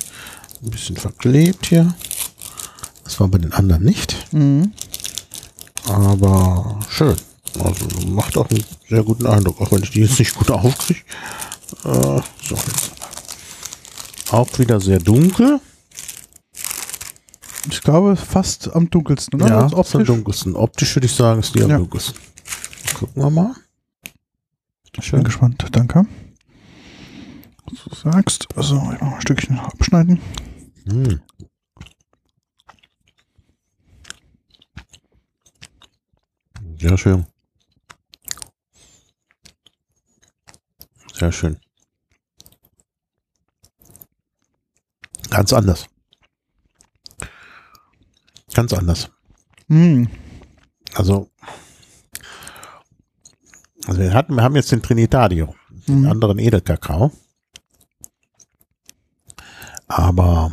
[0.63, 1.95] Ein bisschen verklebt hier.
[3.05, 4.33] Das war bei den anderen nicht.
[4.33, 4.73] Mhm.
[5.89, 7.17] Aber schön.
[7.63, 11.01] Also macht auch einen sehr guten Eindruck, auch wenn ich die jetzt nicht gut aufkriege.
[11.85, 12.57] Äh, so.
[14.31, 15.61] Auch wieder sehr dunkel.
[17.71, 19.49] Ich glaube, fast am dunkelsten, oder?
[19.49, 20.07] Ja, ist am optisch.
[20.07, 20.57] dunkelsten.
[20.57, 21.79] Optisch würde ich sagen, ist die am Ja.
[21.79, 22.17] dunkelsten.
[22.99, 23.55] Gucken wir mal.
[25.01, 26.07] Ich bin gespannt, danke.
[27.71, 28.47] Was du sagst.
[28.57, 30.21] Also, ich mach mal ein Stückchen abschneiden.
[30.89, 31.21] Hm.
[36.79, 37.27] Sehr schön.
[41.15, 41.59] Sehr schön.
[45.31, 45.87] Ganz anders.
[48.55, 49.11] Ganz anders.
[49.69, 50.09] Mhm.
[50.95, 51.31] Also,
[53.87, 55.55] also wir hatten, wir haben jetzt den Trinitadio,
[55.89, 56.11] den Mhm.
[56.11, 57.11] anderen Edelkakao.
[59.99, 60.51] Aber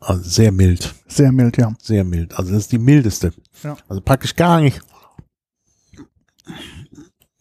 [0.00, 1.72] also sehr mild, Sehr mild, ja.
[1.80, 2.36] sehr mild.
[2.36, 3.32] Also das ist die mildeste.
[3.62, 3.76] Ja.
[3.88, 4.80] Also praktisch gar nicht,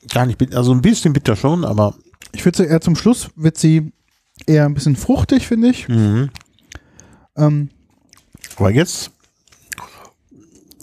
[0.10, 1.96] gar nicht, bit- also ein bisschen bitter schon, aber
[2.32, 3.92] Ich würde sie eher zum Schluss, wird sie
[4.46, 5.88] eher ein bisschen fruchtig, finde ich.
[5.88, 6.30] mhm.
[7.36, 7.70] Ähm,
[8.58, 9.10] aber jetzt,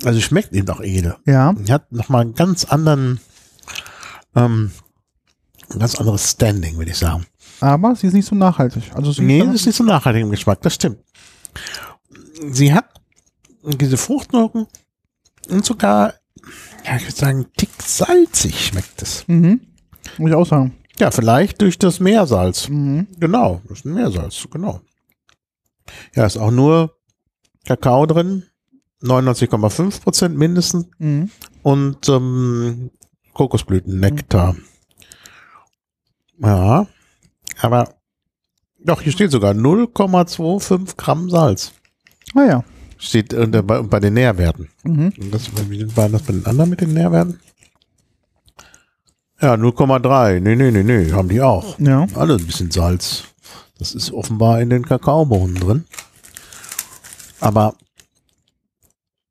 [0.05, 1.17] also schmeckt eben auch Edel.
[1.25, 3.21] ja, Die hat nochmal einen ganz anderen,
[4.35, 4.73] ähm,
[5.71, 7.27] ein ganz anderes Standing, würde ich sagen.
[7.61, 8.85] Aber sie ist nicht so nachhaltig.
[8.95, 10.99] Also sie Nee, ist nicht so nachhaltig im Geschmack, das stimmt.
[12.51, 12.87] Sie hat
[13.63, 14.67] diese Fruchtnoten
[15.51, 16.15] und sogar,
[16.87, 19.25] ja, ich würde sagen, Tick salzig schmeckt es.
[19.29, 19.61] mhm.
[20.19, 20.75] Muss ich auch sagen.
[20.99, 22.69] Ja, vielleicht durch das Meersalz.
[22.69, 23.07] Mhm.
[23.19, 24.81] Genau, das ist ein Meersalz, genau.
[26.15, 26.97] Ja, ist auch nur
[27.67, 28.45] Kakao drin,
[29.03, 31.31] 99,5 Prozent mindestens Mhm.
[31.63, 32.91] und ähm,
[33.35, 34.57] Kokosblütennektar.
[36.39, 36.87] Ja,
[37.61, 37.95] aber
[38.83, 41.73] doch, hier steht sogar 0,25 Gramm Salz.
[42.35, 42.65] Ah ja.
[42.99, 44.69] Steht äh, bei, bei den Nährwerten.
[44.85, 45.13] Mhm.
[45.19, 47.41] Und das, wie war das bei den anderen mit den Nährwerten?
[49.41, 50.41] Ja, 0,3.
[50.41, 51.79] Nee, nee, nee, nee, haben die auch.
[51.79, 52.07] Ja.
[52.15, 53.25] Alle ein bisschen Salz.
[53.79, 55.85] Das ist offenbar in den Kakaobohnen drin.
[57.41, 57.75] Aber,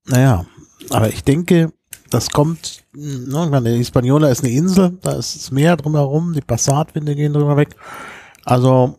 [0.08, 0.46] naja,
[0.90, 1.72] aber ich denke,
[2.10, 6.42] das kommt, ne, ich meine, Hispaniola ist eine Insel, da ist das Meer drumherum, die
[6.42, 7.76] Passatwinde gehen drüber weg.
[8.50, 8.98] Also,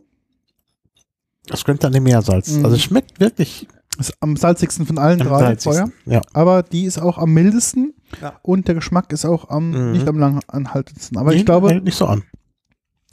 [1.46, 2.50] das könnte an dem Meersalz.
[2.52, 2.64] Mhm.
[2.64, 3.66] Also es schmeckt wirklich
[3.98, 5.92] Ist am salzigsten von allen am drei salzigsten.
[6.04, 6.14] Feuer.
[6.14, 6.20] Ja.
[6.32, 8.34] Aber die ist auch am mildesten Ja.
[8.42, 9.92] und der Geschmack ist auch am Mhm.
[9.92, 11.18] nicht am langanhaltendsten.
[11.18, 12.22] Aber ich Die glaube, hält nicht so an.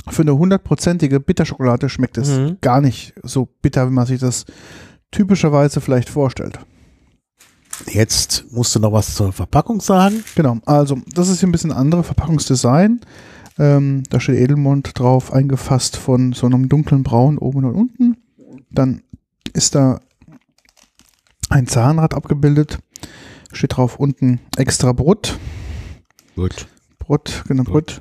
[0.10, 2.58] für eine hundertprozentige Bitterschokolade schmeckt es Mhm.
[2.62, 4.46] gar nicht so bitter, wie man sich das
[5.12, 6.60] typischerweise vielleicht vorstellt.
[7.88, 10.24] Jetzt musst du noch was zur Verpackung sagen.
[10.36, 13.02] Genau, also das ist hier ein bisschen andere Verpackungsdesign.
[13.60, 18.18] Ähm, da steht Edelmond drauf, eingefasst von so einem dunklen Braun oben und unten.
[18.70, 19.02] Dann
[19.54, 20.00] ist da
[21.50, 22.80] ein Zahnrad abgebildet.
[23.52, 25.40] Steht drauf unten extra Brot.
[26.36, 26.68] Gut.
[27.00, 28.00] Brot, genau, Brot.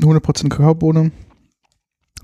[0.00, 1.10] 100% Kakaobohne.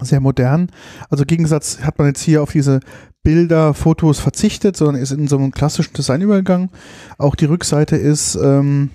[0.01, 0.71] Sehr modern.
[1.11, 2.81] Also im Gegensatz hat man jetzt hier auf diese
[3.23, 6.71] Bilder, Fotos verzichtet, sondern ist in so einem klassischen Design übergegangen.
[7.19, 8.91] Auch die Rückseite ist ähm,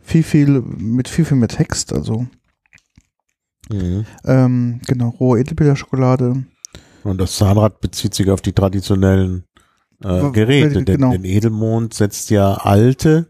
[0.00, 1.92] viel, viel, mit viel, viel mehr Text.
[1.92, 2.26] Also
[3.70, 4.04] Mhm.
[4.24, 6.44] ähm, genau, rohe Edelbilderschokolade.
[7.04, 9.44] Und das Zahnrad bezieht sich auf die traditionellen
[10.02, 10.84] äh, Geräte.
[10.84, 11.10] genau.
[11.10, 13.28] Denn, denn Edelmond setzt ja alte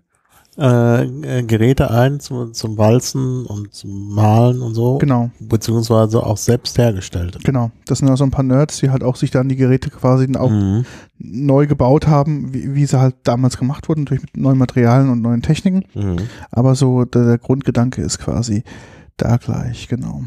[0.58, 6.36] äh, äh, Geräte ein zum, zum Walzen und zum Malen und so, Genau, beziehungsweise auch
[6.36, 7.38] selbst hergestellt.
[7.44, 7.70] genau.
[7.86, 10.26] Das sind ja so ein paar Nerds, die halt auch sich dann die Geräte quasi
[10.36, 10.84] auch Mhm.
[11.18, 15.22] neu gebaut haben, wie, wie sie halt damals gemacht wurden, natürlich mit neuen Materialien und
[15.22, 15.84] neuen Techniken.
[15.94, 16.16] Mhm.
[16.50, 18.64] Aber so der, der Grundgedanke ist quasi
[19.22, 20.24] da gleich, genau.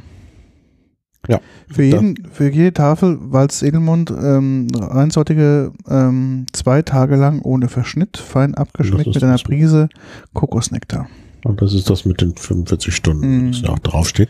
[1.27, 1.39] Ja.
[1.71, 8.17] Für, jeden, für jede Tafel Walz Edelmond ähm, reinsortige ähm, zwei Tage lang ohne Verschnitt,
[8.17, 9.37] fein abgeschmeckt mit einer.
[9.37, 9.87] Prise
[10.33, 11.07] Kokosnektar.
[11.43, 13.51] Und das ist das mit den 45 Stunden, Mhm.
[13.51, 14.29] das ja auch draufsteht.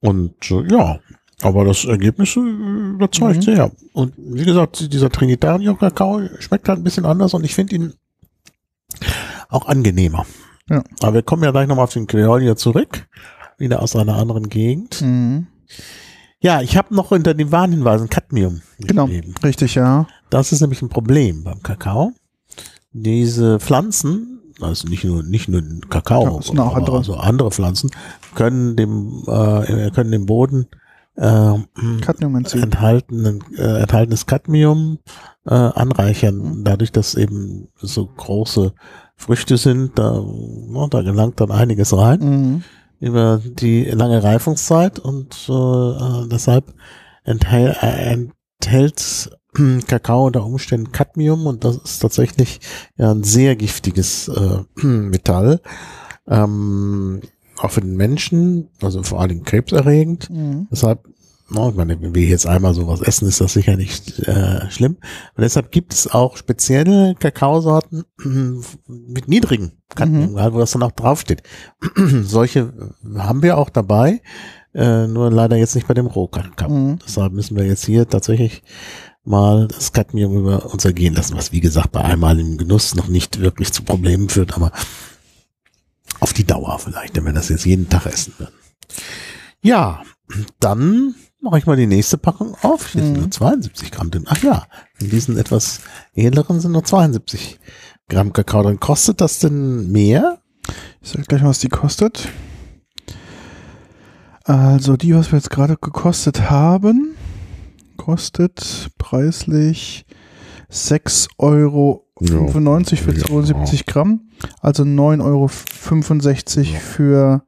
[0.00, 0.98] Und äh, ja,
[1.42, 3.42] aber das Ergebnis äh, überzeugt Mhm.
[3.42, 3.70] sehr.
[3.92, 7.92] Und wie gesagt, dieser Trinitario-Kakao schmeckt halt ein bisschen anders und ich finde ihn
[9.48, 10.26] auch angenehmer.
[10.68, 10.82] Ja.
[11.02, 13.06] Aber wir kommen ja gleich nochmal auf den Criollo zurück,
[13.58, 15.00] wieder aus einer anderen Gegend.
[15.02, 15.46] Mhm.
[16.40, 19.34] Ja, ich habe noch unter den Warnhinweisen Cadmium Genau, geschrieben.
[19.42, 20.06] richtig, ja.
[20.30, 22.12] Das ist nämlich ein Problem beim Kakao.
[22.92, 26.98] Diese Pflanzen, also nicht nur nicht nur Kakao, Ja, auch andere.
[26.98, 27.90] also andere Pflanzen
[28.34, 30.66] können dem äh, können dem Boden
[31.16, 31.54] äh,
[32.02, 32.62] Cadmium-Enzym.
[32.62, 34.98] enthaltenen äh, enthaltenes Cadmium
[35.46, 36.64] äh, anreichern, Mhm.
[36.64, 38.72] dadurch, dass eben so große
[39.16, 40.22] Früchte sind, da,
[40.68, 42.64] na, da gelangt dann einiges rein Mhm.
[43.00, 46.74] Über die lange Reifungszeit und äh, äh, deshalb
[47.24, 48.16] enthält, äh,
[48.60, 49.30] enthält
[49.86, 52.60] Kakao unter Umständen Cadmium und das ist tatsächlich
[52.96, 55.60] ja ein sehr giftiges äh, Metall.
[56.26, 57.20] Ähm,
[57.58, 60.28] auch für den Menschen, also vor Dingen krebserregend.
[60.30, 60.66] Mhm.
[60.70, 61.08] Deshalb,
[61.48, 64.96] no, ich meine, wenn wir jetzt einmal sowas essen, ist das sicher nicht äh, schlimm.
[65.36, 68.04] Und deshalb gibt es auch spezielle Kakaosorten
[68.86, 71.42] mit niedrigen Cadmium, wo das dann auch draufsteht.
[72.22, 72.72] Solche
[73.16, 74.22] haben wir auch dabei,
[74.74, 76.68] äh, nur leider jetzt nicht bei dem Rohkakao.
[76.68, 76.98] Mhm.
[77.04, 78.62] Deshalb müssen wir jetzt hier tatsächlich
[79.22, 83.40] mal das Cadmium über uns ergehen lassen, was wie gesagt bei einmaligem Genuss noch nicht
[83.40, 84.72] wirklich zu Problemen führt, aber
[86.20, 88.54] auf die Dauer vielleicht, wenn wir das jetzt jeden Tag essen würden.
[89.62, 90.02] Ja,
[90.60, 92.88] dann mache ich mal die nächste Packung auf.
[92.88, 93.20] Hier sind Mhm.
[93.20, 94.24] nur 72 Gramm drin.
[94.26, 94.66] Ach ja,
[94.98, 95.80] in diesen etwas
[96.14, 97.60] edleren sind nur 72
[98.08, 98.80] Gramm Kakao drin.
[98.80, 100.38] Kostet das denn mehr?
[101.00, 102.28] Ich sag gleich mal, was die kostet.
[104.44, 107.14] Also die, was wir jetzt gerade gekostet haben,
[107.96, 110.04] kostet preislich
[110.70, 112.46] 6,95 Euro Ja.
[112.48, 113.24] für Ja.
[113.26, 114.28] 72 Gramm.
[114.60, 115.22] Also 9,65
[116.68, 116.78] Euro Ja.
[116.80, 117.42] für,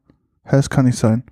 [0.45, 1.25] hä, das kann nicht sein.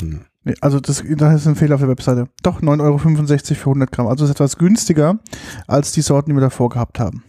[0.00, 0.24] Hm.
[0.60, 2.28] Also das, das ist ein Fehler auf der Webseite.
[2.42, 4.06] Doch, 9,65 Euro für 100 Gramm.
[4.06, 5.18] Also ist etwas günstiger
[5.66, 7.22] als die Sorten, die wir davor gehabt haben.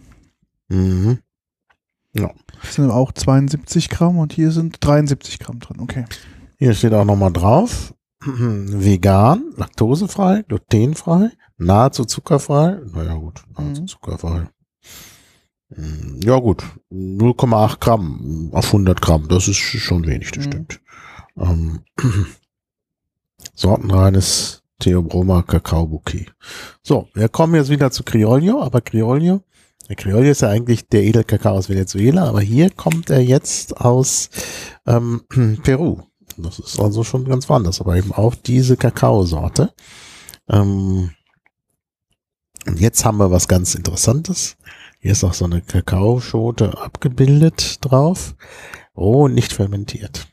[0.68, 1.18] Mhm.
[2.12, 5.80] Das sind auch 72 Gramm und hier sind 73 Gramm drin.
[5.80, 6.04] Okay.
[6.58, 7.94] Hier steht auch nochmal drauf.
[8.24, 12.78] Vegan, laktosefrei, glutenfrei, nahezu zuckerfrei.
[12.92, 13.86] Naja gut, nahezu Mhm.
[13.86, 14.48] zuckerfrei.
[15.70, 20.50] Mm, Ja gut, 0,8 Gramm auf 100 Gramm, das ist schon wenig, das Mhm.
[20.50, 20.80] stimmt.
[21.38, 21.80] Ähm,
[23.54, 26.26] sortenreines Theobroma Kakao Bouquet.
[26.82, 29.42] So, wir kommen jetzt wieder zu Criollo, aber Criollo,
[29.90, 34.30] der Criollo ist ja eigentlich der Edelkakao aus Venezuela, aber hier kommt er jetzt aus
[34.86, 35.22] ähm,
[35.64, 36.02] Peru.
[36.36, 39.72] Das ist also schon ganz woanders, aber eben auch diese Kakaosorte.
[40.48, 41.10] Ähm,
[42.66, 44.56] und jetzt haben wir was ganz Interessantes.
[45.00, 48.36] Hier ist auch so eine Kakaoschote abgebildet drauf.
[48.94, 50.28] Oh, nicht fermentiert.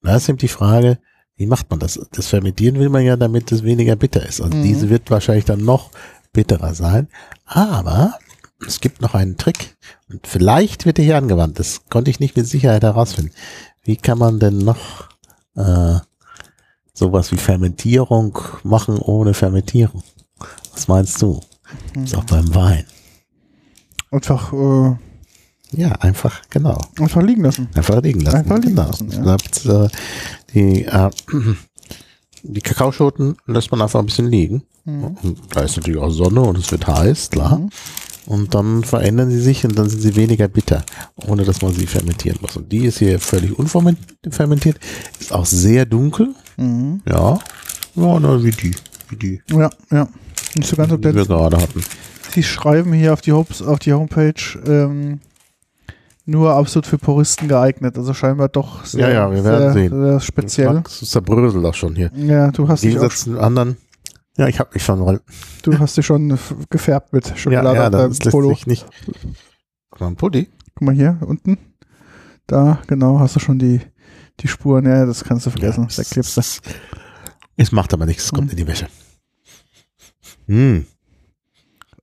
[0.00, 1.00] Und da ist eben die Frage,
[1.36, 1.98] wie macht man das?
[2.12, 4.40] Das Fermentieren will man ja, damit es weniger bitter ist.
[4.40, 4.62] Also Mhm.
[4.62, 5.90] diese wird wahrscheinlich dann noch
[6.32, 7.08] bitterer sein.
[7.44, 8.14] Aber
[8.66, 9.76] es gibt noch einen Trick
[10.08, 11.58] und vielleicht wird er hier angewandt.
[11.58, 13.32] Das konnte ich nicht mit Sicherheit herausfinden.
[13.82, 15.08] Wie kann man denn noch
[15.56, 15.96] äh,
[16.94, 20.02] sowas wie Fermentierung machen ohne Fermentierung?
[20.72, 21.40] Was meinst du?
[22.02, 22.84] Ist auch beim Wein.
[24.10, 24.96] Einfach, äh,
[25.72, 26.78] Ja, einfach, genau.
[26.98, 27.68] einfach liegen lassen.
[27.74, 28.36] Einfach liegen lassen.
[28.38, 28.88] Einfach liegen genau.
[28.88, 29.20] lassen, ja.
[29.20, 29.88] Bleibt, äh,
[30.54, 31.10] die, äh,
[32.42, 34.62] die Kakaoschoten lässt man einfach ein bisschen liegen.
[34.84, 35.16] Mhm.
[35.50, 37.58] Da ist natürlich auch Sonne und es wird heiß, klar.
[37.58, 37.70] Mhm.
[38.24, 40.84] Und dann verändern sie sich und dann sind sie weniger bitter,
[41.26, 42.56] ohne dass man sie fermentieren muss.
[42.56, 44.78] Und die ist hier völlig unfermentiert,
[45.18, 46.34] ist auch sehr dunkel.
[46.56, 47.02] Mhm.
[47.08, 47.38] Ja,
[47.96, 48.74] ja na, wie die,
[49.08, 50.08] wie die, Ja, ja.
[50.54, 51.82] Nicht so ganz die wir gerade hatten.
[52.34, 54.34] Sie schreiben hier auf die, Hop auf die Homepage
[54.66, 55.20] ähm,
[56.24, 57.96] nur absolut für Puristen geeignet.
[57.98, 60.02] Also scheinbar doch sehr, Ja, ja, wir werden sehr, sehen.
[60.04, 60.80] sehr speziell.
[60.84, 62.10] Das zerbröselt auch schon hier.
[62.14, 63.76] Ja, du hast, Im Gegensatz zu den anderen.
[64.36, 65.20] Ja, ich habe mich schon, weil
[65.62, 66.38] du hast dich schon
[66.70, 68.48] gefärbt mit ja, Schokolade ja, deinem das lässt Polo.
[68.50, 68.86] sich nicht.
[70.00, 70.48] Ein Pulli?
[70.74, 71.58] Guck mal hier unten.
[72.46, 73.80] Da, genau, hast du schon die,
[74.40, 74.86] die Spuren.
[74.86, 75.86] Ja, das kannst du vergessen.
[75.90, 76.40] Ja, da klebst du.
[77.56, 78.50] es, macht aber nichts, es kommt Mhm.
[78.52, 78.86] in die Wäsche.
[80.46, 80.86] Hm,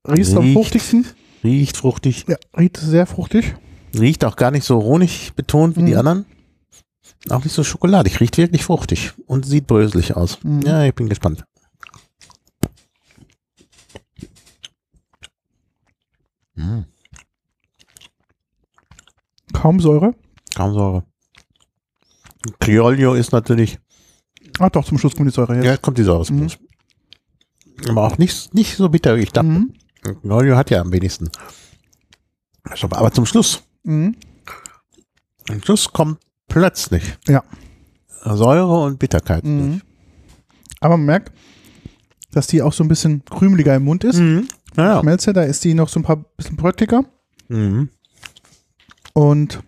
[0.07, 1.05] Riecht am fruchtigsten.
[1.43, 2.25] riecht fruchtig.
[2.27, 3.55] Ja, riecht sehr fruchtig.
[3.97, 5.97] Riecht auch gar nicht so Honig betont wie die Mhm.
[5.99, 6.25] anderen.
[7.29, 8.19] Auch nicht so schokoladig.
[8.19, 10.43] Riecht wirklich fruchtig und sieht bröselig aus.
[10.43, 10.61] Mhm.
[10.61, 11.43] Ja, ich bin gespannt.
[16.55, 16.85] Mhm.
[19.53, 20.13] Kaum Säure.
[20.55, 21.03] Kaum Säure.
[22.59, 23.79] Criollo ist natürlich,
[24.59, 25.71] Ah, doch, zum Schluss kommt die Säure ja, jetzt.
[25.71, 26.31] jetzt kommt die Säure.
[26.31, 26.49] Mhm.
[27.87, 29.47] Aber auch nicht, nicht so bitter, wie ich dachte.
[29.47, 29.73] Mhm.
[30.21, 31.29] Criollo hat ja am wenigsten.
[32.91, 34.15] Aber zum Schluss, Mhm.
[35.47, 37.43] zum Schluss kommt plötzlich Ja.
[38.23, 39.43] Säure und Bitterkeit.
[39.45, 39.81] Mhm.
[40.81, 41.31] Aber man merkt,
[42.31, 44.17] dass die auch so ein bisschen krümeliger im Mund ist.
[44.19, 44.47] Mhm.
[44.77, 44.99] Ja.
[44.99, 47.03] Schmelze, da ist die noch so ein paar bisschen bröckliger
[47.47, 47.89] Mhm.
[49.13, 49.61] und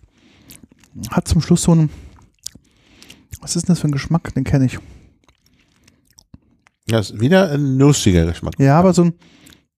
[1.10, 1.90] hat zum Schluss so einen,
[3.42, 4.34] was ist denn das für ein Geschmack?
[4.36, 4.78] Den kenne ich.
[6.88, 8.56] Das ist wieder ein nussiger Geschmack.
[8.60, 9.14] Ja, aber so ein,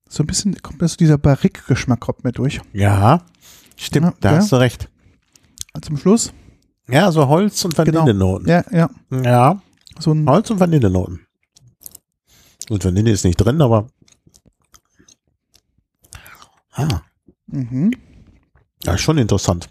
[0.09, 2.59] so ein bisschen kommt mir so dieser Barrique-Geschmack kommt mir durch.
[2.73, 3.23] Ja,
[3.85, 4.37] stimmt, Ja, da ja.
[4.37, 4.89] hast du recht.
[5.81, 6.31] Zum Schluss,
[6.87, 8.01] Ja, so Holz- und Genau.
[8.01, 8.47] Vanillenoten.
[8.47, 8.89] ja, ja,
[9.23, 9.61] Ja,
[9.99, 11.25] so ein, Holz- und Vanillenoten.
[12.69, 13.87] Und Vanille ist nicht drin, aber.
[16.71, 17.01] Ah,
[17.47, 17.91] mhm.
[18.83, 19.69] ja, schon interessant.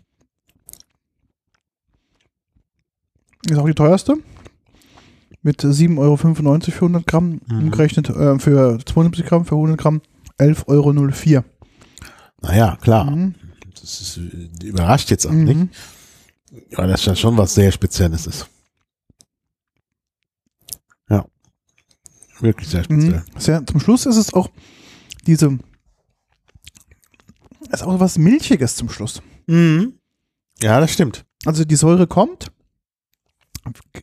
[3.48, 4.14] ist auch die teuerste.
[5.42, 7.58] Mit 7,95 Euro für 100 Gramm, Mhm.
[7.64, 10.00] umgerechnet äh, für 72 Gramm, für 100 Gramm
[10.38, 11.44] 11,04 Euro.
[12.40, 13.10] Naja, klar.
[13.10, 13.34] Mhm.
[13.82, 15.44] Das ist, äh, überrascht jetzt auch Mhm.
[15.44, 15.74] nicht.
[16.70, 18.46] Ja, das ist ja schon was sehr Spezielles ist.
[21.10, 21.26] Ja.
[22.40, 23.24] Wirklich sehr speziell.
[23.34, 23.40] Mhm.
[23.40, 24.48] Sehr, zum Schluss ist es auch
[25.26, 25.58] diese,
[27.70, 29.20] es ist auch was Milchiges zum Schluss.
[29.46, 29.94] Mhm.
[30.60, 31.24] Ja, das stimmt.
[31.44, 32.52] Also die Säure kommt,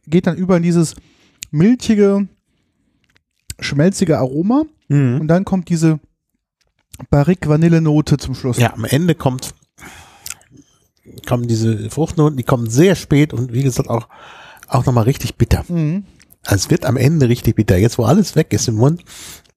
[0.07, 0.95] geht dann über in dieses
[1.51, 2.27] milchige,
[3.59, 5.21] schmelzige Aroma Mhm.
[5.21, 5.99] und dann kommt diese
[7.09, 8.57] Barrique-Vanille-Note zum Schluss.
[8.57, 9.53] Ja, am Ende kommt,
[11.25, 14.07] kommen diese Fruchtnoten, die kommen sehr spät und wie gesagt auch,
[14.67, 15.63] auch nochmal richtig bitter.
[15.67, 16.05] Mhm.
[16.45, 17.77] Also es wird am Ende richtig bitter.
[17.77, 19.03] Jetzt, wo alles weg ist im Mund,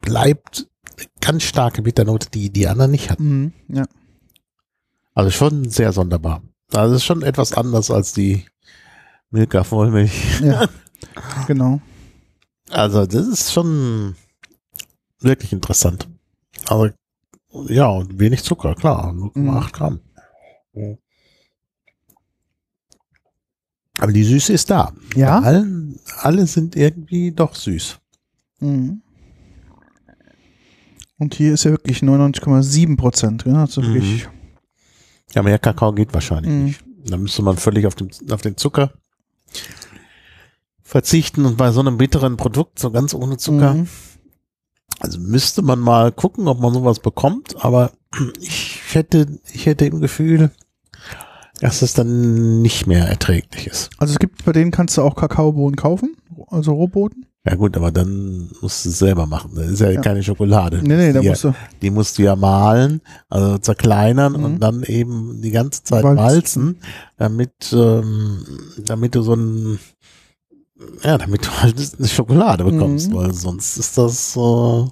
[0.01, 0.67] bleibt
[0.99, 3.53] eine ganz starke Bitternote, die die anderen nicht hatten.
[3.69, 3.77] Mhm.
[3.77, 3.85] Ja.
[5.15, 6.43] Also schon sehr sonderbar.
[6.73, 8.47] Also es ist schon etwas anders als die
[9.31, 10.41] Milka Vollmilch.
[10.41, 10.69] ja.
[11.47, 11.81] genau.
[12.71, 14.17] Also das ist schon
[15.21, 16.09] wirklich interessant.
[16.67, 16.93] Aber
[17.69, 20.01] ja, und wenig Zucker, klar, 0,8 Gramm.
[23.99, 24.93] Aber die Süße ist da.
[25.15, 25.41] Ja.
[25.41, 27.99] Bei Allen, alle sind irgendwie doch süß.
[28.61, 29.03] Mhm.
[31.19, 33.45] Und hier ist ja wirklich 99,7 Prozent.
[33.47, 33.95] Ja, also Mhm.
[33.95, 34.29] wirklich,
[35.35, 36.65] Ja, mehr Kakao geht wahrscheinlich Mhm.
[36.65, 36.85] nicht.
[37.07, 38.93] Da müsste man völlig auf den, auf den Zucker
[40.83, 43.89] verzichten und bei so einem bitteren Produkt, so ganz ohne Zucker, Mhm.
[45.01, 47.93] also müsste man mal gucken, ob man sowas bekommt, aber
[48.41, 50.51] ich hätte, ich hätte im Gefühl,
[51.63, 53.91] dass es dann nicht mehr erträglich ist.
[53.99, 56.17] Also es gibt, bei denen kannst du auch Kakaobohnen kaufen,
[56.49, 57.25] also Rohboden.
[57.45, 59.53] Ja gut, aber dann musst du es selber machen.
[59.57, 60.01] Das ist ja, Ja.
[60.01, 60.81] keine Schokolade.
[60.83, 64.45] Nee, nee, da die, musst du, die musst du ja mahlen, also zerkleinern Mhm.
[64.45, 66.19] und dann eben die ganze Zeit Walzen.
[66.25, 66.77] walzen,
[67.17, 68.45] damit, ähm,
[68.85, 69.79] damit du so ein,
[71.03, 73.15] ja, damit du halt eine Schokolade bekommst, Mhm.
[73.15, 74.85] weil sonst ist das, äh,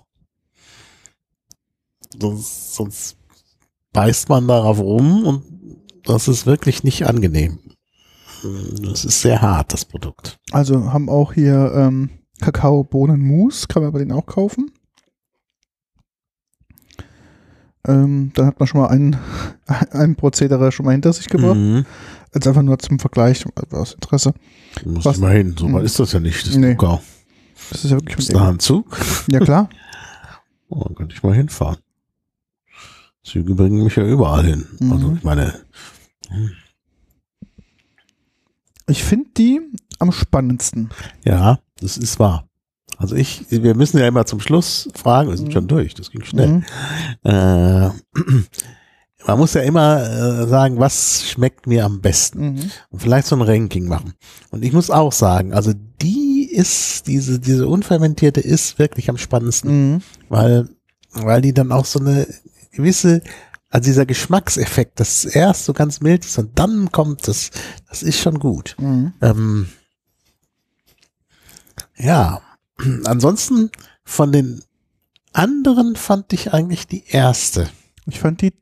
[2.20, 3.16] sonst, sonst
[3.92, 5.42] beißt man darauf rum und
[6.04, 7.58] das ist wirklich nicht angenehm.
[8.82, 10.38] Das ist sehr hart, das Produkt.
[10.50, 14.70] also haben auch hier ähm, Kakaobohnen-Mousse, kann man bei denen auch kaufen.
[17.86, 19.16] Ähm, dann hat man schon mal ein,
[19.90, 21.56] ein Prozedere schon mal hinter sich gebracht.
[21.56, 21.86] Mhm.
[22.34, 24.34] Jetzt einfach nur zum Vergleich, also aus Interesse.
[24.84, 25.54] Muss Was- ich mal hin.
[25.58, 25.74] So Mhm.
[25.74, 26.46] weit ist das ja nicht.
[26.46, 26.74] Das Nee.
[26.74, 27.00] Thurgau.
[27.70, 28.98] Das ist ja wirklich Ist da ein Zug?
[29.30, 29.68] Ja klar.
[30.72, 31.78] Oh, dann könnte ich mal hinfahren.
[33.24, 34.66] Züge bringen mich ja überall hin.
[34.80, 34.92] Mhm.
[34.92, 35.54] Also ich meine,
[38.88, 39.60] Ich finde die
[39.98, 40.90] am spannendsten.
[41.24, 42.46] ja, das ist wahr.
[42.96, 45.52] Also ich, wir müssen ja immer zum Schluss fragen, wir sind Mhm.
[45.52, 46.48] schon durch, das ging schnell.
[46.48, 46.64] Mhm.
[47.24, 47.90] Äh,
[49.26, 52.70] man muss ja immer äh, sagen, was schmeckt mir am besten Mhm.
[52.90, 54.14] und vielleicht so ein Ranking machen.
[54.50, 59.92] Und ich muss auch sagen, also die ist, diese, diese unfermentierte ist wirklich am spannendsten,
[59.94, 60.02] Mhm.
[60.28, 60.68] weil,
[61.12, 62.26] weil die dann auch so eine
[62.72, 63.22] gewisse,
[63.68, 67.50] also dieser Geschmackseffekt, das erst so ganz mild ist und dann kommt das,
[67.88, 68.76] das ist schon gut.
[68.78, 69.12] Mhm.
[69.20, 69.68] Ähm,
[71.96, 72.40] ja,
[73.04, 73.70] ansonsten
[74.04, 74.62] von den
[75.32, 77.68] anderen fand ich eigentlich die erste.
[78.06, 78.52] Ich fand die,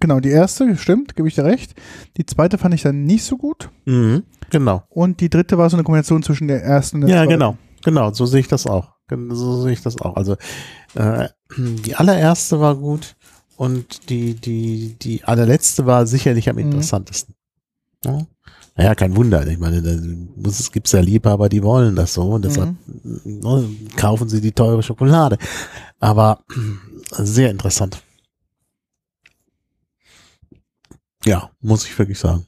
[0.00, 1.74] genau, die erste, stimmt, gebe ich dir recht.
[2.18, 3.70] Die zweite fand ich dann nicht so gut.
[3.84, 4.84] Mhm, genau.
[4.90, 7.30] Und die dritte war so eine Kombination zwischen der ersten und der Ja, zweiten.
[7.30, 7.58] genau.
[7.84, 8.92] Genau, so sehe ich das auch.
[9.10, 10.16] So sehe ich das auch.
[10.16, 10.36] Also
[10.94, 13.15] äh, die allererste war gut
[13.56, 16.62] und die, die, die allerletzte war sicherlich am Mhm.
[16.62, 17.34] interessantesten.
[18.04, 18.26] Ja?
[18.76, 19.46] Naja, kein Wunder.
[19.46, 19.96] Ich meine, da
[20.36, 23.20] muss, es gibt ja Liebhaber, die wollen das so und deshalb Mhm.
[23.24, 25.38] ne, kaufen sie die teure Schokolade.
[25.98, 26.44] Aber
[27.12, 28.02] sehr interessant.
[31.24, 32.46] Ja, muss ich wirklich sagen.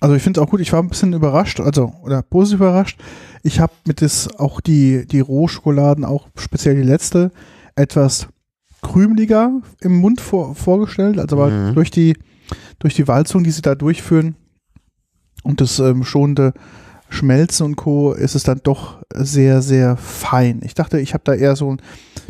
[0.00, 2.98] Also ich finde es auch gut, ich war ein bisschen überrascht, also oder positiv überrascht.
[3.42, 7.32] Ich habe mit das auch die, die Rohschokoladen, auch speziell die letzte,
[7.74, 8.28] etwas
[8.82, 11.18] krümeliger im Mund vor, vorgestellt.
[11.18, 11.74] Also aber Mhm.
[11.74, 12.16] durch die
[12.78, 14.34] durch die Walzung, die sie da durchführen
[15.44, 16.52] und das ähm, schonende
[17.08, 18.12] Schmelzen und Co.
[18.12, 20.60] ist es dann doch sehr, sehr fein.
[20.64, 21.80] Ich dachte, ich habe da eher so ein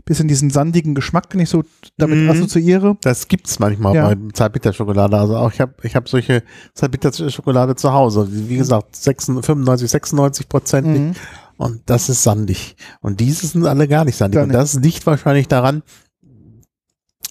[0.06, 1.62] bisschen diesen sandigen Geschmack, den ich so
[1.98, 2.30] damit Mhm.
[2.30, 2.96] assoziiere.
[3.02, 4.08] Das gibt's manchmal Ja.
[4.08, 5.18] bei Zartbitterschokolade.
[5.18, 6.42] Also auch ich habe ich hab solche
[6.74, 8.26] Zartbitterschokolade zu Hause.
[8.30, 10.86] Wie gesagt, 96, 95, 96 Prozent.
[10.86, 11.12] Mhm.
[11.58, 12.74] Und das ist sandig.
[13.02, 14.36] Und diese sind alle gar nicht sandig.
[14.36, 14.58] Gar Und nicht.
[14.60, 15.82] das liegt wahrscheinlich daran,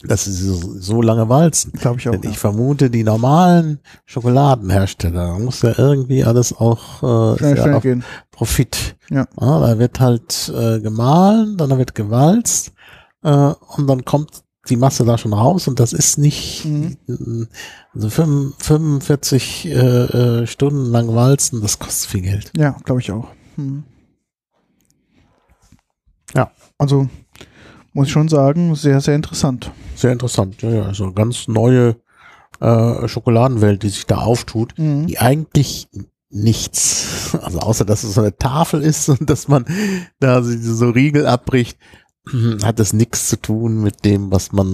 [0.04, 1.72] dass sie so, so lange walzen.
[1.74, 2.14] Glaube ich auch.
[2.14, 2.30] Denn ja.
[2.30, 7.74] ich vermute, die normalen Schokoladenhersteller, da muss ja irgendwie alles auch äh, Schnell, sehr schnell
[7.76, 8.04] auf gehen.
[8.32, 8.96] Profit.
[9.10, 9.28] Ja.
[9.36, 12.74] da wird halt äh, gemahlen, dann wird gewalzt
[13.24, 13.30] äh,
[13.76, 17.48] und dann kommt die Masse da schon raus und das ist nicht Mhm.
[17.94, 22.52] also 45, 45 äh, äh, Stunden lang walzen, das kostet viel Geld.
[22.56, 23.30] Ja, glaube ich auch.
[23.56, 23.84] Hm.
[26.36, 26.52] Ja.
[26.78, 27.10] Also
[28.00, 29.72] muss ich schon sagen, sehr, sehr interessant.
[29.96, 30.62] Sehr interessant.
[30.62, 31.98] Ja, ja, also ganz neue
[32.60, 34.74] äh, Schokoladenwelt, die sich da auftut.
[34.78, 35.08] Mhm.
[35.08, 35.88] die eigentlich
[36.32, 39.66] nichts, also außer dass es so eine Tafel ist und dass man
[40.20, 41.78] da so- Riegel abbricht,
[42.64, 44.68] hat es nichts zu tun mit dem, was man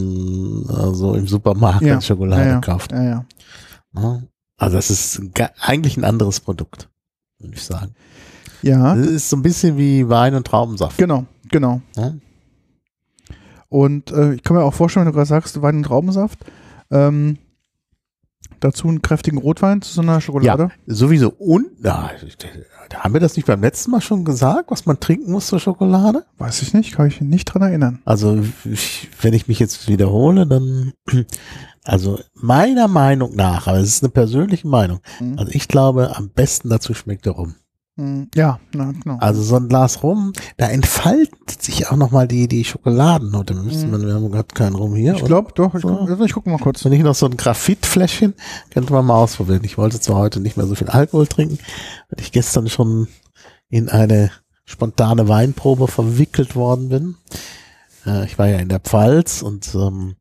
[0.70, 2.92] äh, so im Supermarkt Ja, an Schokolade ja, kauft.
[2.92, 3.26] Ja.
[4.58, 5.22] Also das ist
[5.62, 6.90] eigentlich ein anderes Produkt,
[7.40, 7.94] würde ich sagen.
[8.62, 10.98] Ja, Das ist so ein bisschen wie Wein und Traubensaft.
[10.98, 11.82] genau, genau.
[13.76, 13.86] Ja?
[13.86, 16.40] Und äh, ich kann mir auch vorstellen, wenn du gerade sagst, Wein und Traubensaft,
[16.92, 17.38] ähm,
[18.60, 20.70] dazu einen kräftigen Rotwein zu so einer Schokolade.
[20.88, 21.30] Sowieso.
[21.38, 22.10] Und, na,
[22.96, 26.26] haben wir das nicht beim letzten Mal schon gesagt, was man trinken muss zur Schokolade?
[26.38, 28.02] Weiß ich nicht, kann ich mich nicht dran erinnern.
[28.06, 30.94] Also, ich, wenn ich mich jetzt wiederhole, dann,
[31.84, 35.38] also meiner Meinung nach, aber es ist eine persönliche Meinung, Mhm.
[35.38, 37.56] also ich glaube, am besten dazu schmeckt der Rum.
[37.98, 38.30] Mhm.
[38.36, 39.18] Ja, na, genau.
[39.20, 43.54] Also so ein Glas Rum, da entfaltet sich auch nochmal die, die Schokoladennote.
[43.54, 45.14] Müssen, wir haben gerade keinen Rum hier.
[45.16, 46.06] ich glaube doch, ich, So.
[46.06, 46.84] guck- ich gucke mal kurz.
[46.84, 48.34] Wenn ich noch so ein Graphitfläschchen,
[48.72, 49.62] könnte man mal ausprobieren.
[49.64, 51.58] Ich wollte zwar heute nicht mehr so viel Alkohol trinken,
[52.10, 53.08] weil ich gestern schon
[53.70, 54.30] in eine
[54.66, 57.16] spontane Weinprobe verwickelt worden bin.
[58.06, 60.16] Äh, ich war ja in der Pfalz und ähm,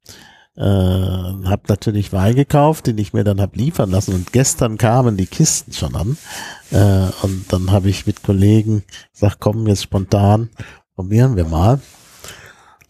[0.56, 4.14] äh, habe natürlich Wein gekauft, den ich mir dann hab liefern lassen.
[4.14, 6.16] Und gestern kamen die Kisten schon an.
[6.70, 10.50] Äh, und dann habe ich mit Kollegen gesagt, komm, jetzt spontan,
[10.94, 11.80] probieren wir mal.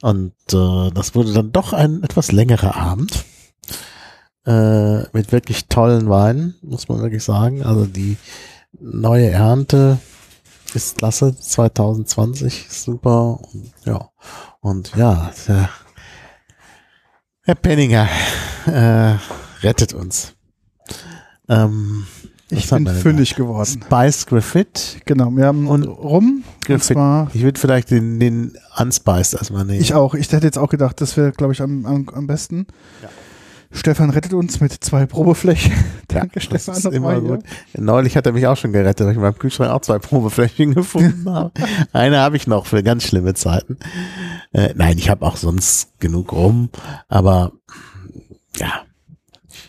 [0.02, 3.24] Und äh, das wurde dann doch ein etwas längerer Abend
[4.46, 7.62] äh, mit wirklich tollen Weinen, muss man wirklich sagen.
[7.62, 8.18] Also die
[8.78, 9.98] neue Ernte
[10.74, 13.38] ist klasse, 2020, super.
[13.52, 14.10] Und, ja,
[14.60, 15.70] und ja, der
[17.44, 18.08] Herr Penninger
[18.66, 19.14] äh,
[19.62, 20.34] rettet uns.
[21.48, 22.06] Ähm,
[22.48, 23.82] Ich bin fündig geworden.
[23.84, 24.98] Spice Graffit.
[25.04, 26.42] Genau, wir haben Und rum.
[26.44, 26.82] Und Graffit.
[26.96, 29.80] zwar, Ich würde vielleicht den, den Unspiced erstmal nehmen.
[29.80, 30.14] ich auch.
[30.14, 32.66] Ich hätte jetzt auch gedacht, das wäre, glaube ich, am, am, am besten.
[33.02, 33.08] Ja.
[33.70, 35.72] Stefan rettet uns mit zwei Probeflächen.
[36.08, 36.74] Danke, das Stefan.
[36.76, 37.40] ist immer gut.
[37.76, 40.74] Neulich hat er mich auch schon gerettet, weil ich in meinem Kühlschrank auch zwei Probeflächen
[40.74, 41.52] gefunden habe.
[41.92, 43.78] Eine habe ich noch für ganz schlimme Zeiten.
[44.52, 46.70] Äh, nein, ich habe auch sonst genug rum,
[47.08, 47.52] aber
[48.56, 48.82] ja,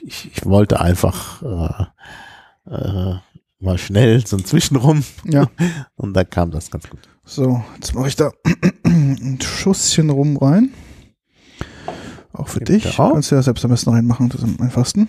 [0.01, 3.15] ich, ich wollte einfach äh, äh,
[3.59, 5.49] mal schnell so ein Zwischenrum Ja.
[5.95, 6.99] und da kam das ganz gut.
[7.23, 8.31] So, jetzt mache ich da
[8.83, 10.69] ein Schusschen rum rein.
[12.37, 12.99] Auch für dich.
[12.99, 13.13] auch.
[13.13, 15.07] Kannst du ja selbst am besten reinmachen, das ist am einfachsten.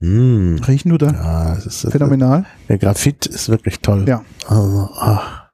[0.00, 2.44] Mm, Riechen du da ja, es ist, phänomenal.
[2.68, 4.04] der Graphit ist wirklich toll.
[4.08, 4.24] Ja.
[4.48, 5.48] Also, ah,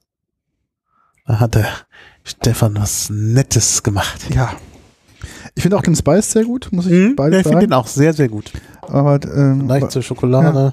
[1.27, 1.67] da hat der
[2.25, 4.27] Stefan was Nettes gemacht.
[4.35, 4.53] Ja.
[5.55, 7.67] Ich finde auch den Spice sehr gut, muss ich Mhm, beides ich finde sagen.
[7.71, 8.53] den auch sehr, sehr gut.
[8.83, 10.73] Aber, ähm, Leicht zur Schokolade.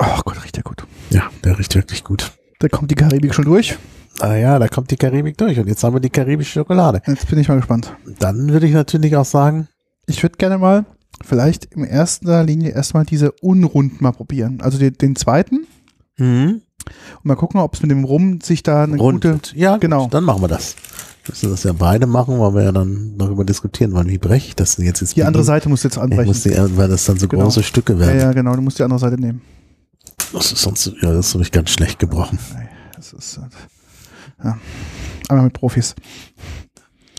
[0.00, 0.84] oh Gott, riecht der gut.
[1.10, 1.30] Ja.
[1.44, 2.32] der riecht wirklich gut.
[2.58, 3.76] Da kommt die Karibik schon durch.
[4.20, 7.02] Ah ja, da kommt die Karibik durch und jetzt haben wir die karibische Schokolade.
[7.06, 7.94] Jetzt bin ich mal gespannt.
[8.18, 9.68] Dann würde ich natürlich auch sagen,
[10.06, 10.86] Ich würde gerne mal
[11.24, 14.60] vielleicht in erster Linie erstmal diese unrunden mal probieren.
[14.62, 15.66] Also den, den zweiten
[16.16, 16.62] hm,
[17.16, 19.22] und mal gucken, ob es mit dem Rum sich da eine rund.
[19.24, 19.40] gute.
[19.54, 19.98] ja, genau.
[20.04, 20.08] genau.
[20.10, 20.76] Dann machen wir das.
[21.28, 24.56] Müssen das ja beide machen, weil wir ja dann darüber diskutieren wollen, wie breche ich
[24.56, 25.00] das denn jetzt?
[25.00, 25.42] jetzt Die andere?
[25.42, 26.26] Seite musst du jetzt anbrechen.
[26.26, 27.42] muss die, weil das dann so Genau.
[27.44, 28.20] große Stücke ja, werden.
[28.20, 28.54] ja, genau.
[28.54, 29.42] Du musst die andere Seite nehmen.
[30.32, 32.38] Das ist sonst, ja, das habe ich ganz schlecht gebrochen.
[32.54, 33.40] Nee, Das ist, äh,
[34.42, 34.58] ja,
[35.28, 35.94] einmal mit Profis.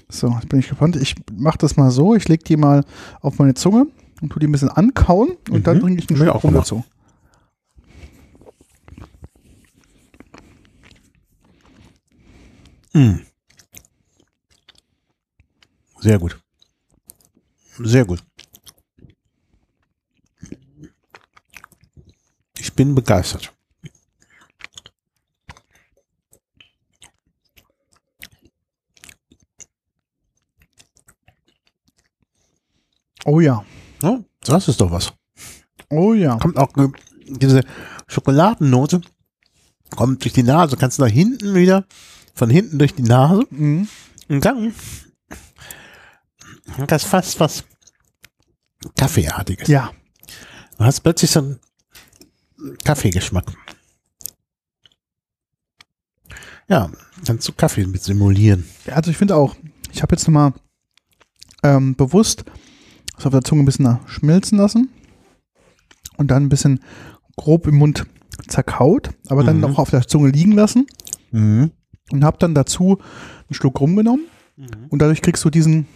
[0.10, 0.96] So, jetzt bin ich gespannt.
[0.96, 2.16] Ich mache das mal so.
[2.16, 2.84] Ich lege die mal
[3.22, 3.88] auf meine Zunge
[4.22, 5.82] und tue die ein bisschen ankauen und dann Mhm.
[5.82, 6.84] bringe ich einen Schluck auch rum dazu.
[16.00, 16.40] Sehr gut.
[17.80, 18.24] Sehr gut.
[22.58, 23.54] Ich bin begeistert.
[33.28, 33.66] Oh ja.
[34.02, 35.14] Ja, das ist doch was.
[35.90, 36.38] Oh ja.
[36.38, 36.70] Kommt auch
[37.28, 37.62] diese
[38.08, 39.02] Schokoladennote
[39.96, 40.78] kommt durch die Nase.
[40.78, 41.86] Kannst du nach hinten wieder,
[42.34, 43.88] von hinten durch die Nase Mhm.
[44.30, 44.74] und dann
[46.88, 47.66] das fast was
[48.98, 49.68] Kaffeeartiges.
[49.68, 49.92] Ja.
[50.78, 51.60] Du hast plötzlich so einen
[52.86, 53.52] Kaffeegeschmack.
[56.70, 56.90] Ja,
[57.26, 58.66] kannst du Kaffee mit simulieren.
[58.88, 59.56] Also ich finde auch,
[59.92, 60.54] ich habe jetzt nochmal
[61.64, 62.44] ähm, bewusst
[63.18, 64.90] das auf der Zunge ein bisschen schmilzen lassen
[66.18, 66.80] und dann ein bisschen
[67.36, 68.06] grob im Mund
[68.48, 69.62] zerkaut, aber dann Mhm.
[69.62, 70.88] noch auf der Zunge liegen lassen
[71.32, 71.72] Mhm.
[72.12, 72.98] und habe dann dazu
[73.48, 74.26] einen Schluck rumgenommen
[74.90, 75.88] und dadurch kriegst du diesen,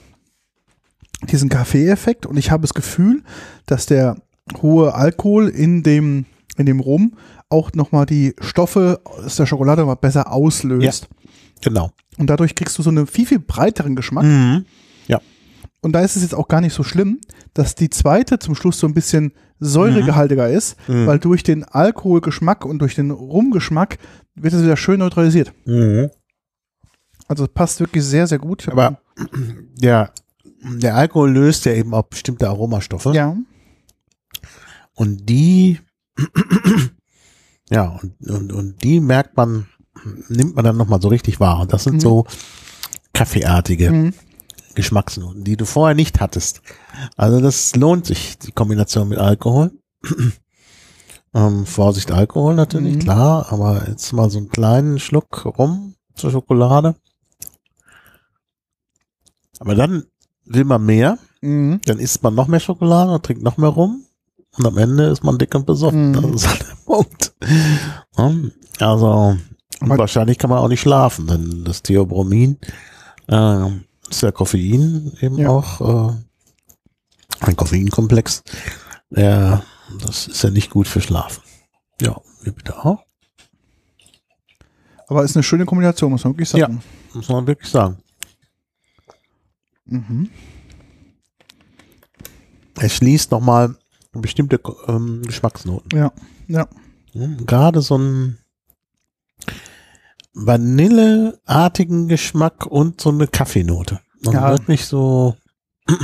[1.32, 3.24] diesen Kaffee-Effekt und ich habe das Gefühl,
[3.65, 4.17] dass der
[4.61, 6.26] hohe Alkohol in dem,
[6.57, 7.13] in dem Rum
[7.49, 11.07] auch nochmal die Stoffe aus der Schokolade mal besser auslöst.
[11.61, 11.91] Genau.
[12.17, 14.26] Und dadurch kriegst du so einen viel, viel breiteren Geschmack.
[14.26, 14.65] Mhm.
[15.82, 17.19] Und da ist es jetzt auch gar nicht so schlimm,
[17.53, 21.07] dass die zweite zum Schluss so ein bisschen säuregehaltiger ist, Mhm.
[21.07, 23.97] weil durch den Alkoholgeschmack und durch den Rumgeschmack
[24.36, 25.53] wird es wieder schön neutralisiert.
[25.65, 26.09] Mhm.
[27.27, 28.67] Also es passt wirklich sehr, sehr gut.
[28.69, 28.99] Aber
[29.82, 30.11] der,
[30.63, 33.13] der Alkohol löst ja eben auch bestimmte Aromastoffe.
[33.13, 33.36] ja,
[34.95, 35.79] Und die,
[37.69, 39.67] ja, und, und, und die merkt man,
[40.27, 41.61] nimmt man dann nochmal so richtig wahr.
[41.61, 41.99] Und das sind Mhm.
[42.01, 42.25] so
[43.13, 44.13] kaffeeartige Mhm.
[44.76, 46.61] Geschmacksnoten, die du vorher nicht hattest.
[47.17, 49.72] Also das lohnt sich, die Kombination mit Alkohol.
[51.34, 52.99] ähm, Vorsicht, Alkohol natürlich, Mhm.
[52.99, 56.95] klar, aber jetzt mal so einen kleinen Schluck rum zur Schokolade.
[59.59, 60.05] Aber dann
[60.45, 61.82] will man mehr, Mhm.
[61.86, 64.03] dann isst man noch mehr Schokolade und trinkt noch mehr rum.
[64.57, 66.09] Und am Ende ist man dick und besoffen.
[66.11, 66.13] Mhm.
[66.34, 67.34] Das ist halt der Punkt.
[68.15, 69.38] Hm, Also,
[69.80, 72.57] wahrscheinlich kann man auch nicht schlafen, denn das Theobromin
[73.28, 73.69] äh,
[74.12, 75.49] ist ja Koffein eben Ja.
[75.49, 76.12] auch.
[76.12, 76.16] Äh,
[77.41, 78.43] ein Koffeinkomplex.
[79.09, 79.64] Der,
[79.99, 81.41] das ist ja nicht gut für Schlafen.
[82.01, 83.03] Ja, wir bitte auch.
[85.07, 86.82] Aber ist eine schöne Kombination, muss man wirklich sagen.
[87.14, 87.97] Muss man wirklich sagen.
[89.86, 90.30] Mhm.
[92.80, 93.76] Es schließt nochmal
[94.14, 95.97] bestimmte ähm, Geschmacksnoten.
[95.97, 96.12] Ja,
[96.47, 96.68] ja.
[97.14, 98.38] Hm, Gerade so einen
[100.34, 103.99] Vanilleartigen Geschmack und so eine Kaffeenote.
[104.25, 104.51] Und Ja.
[104.51, 105.36] wirklich so.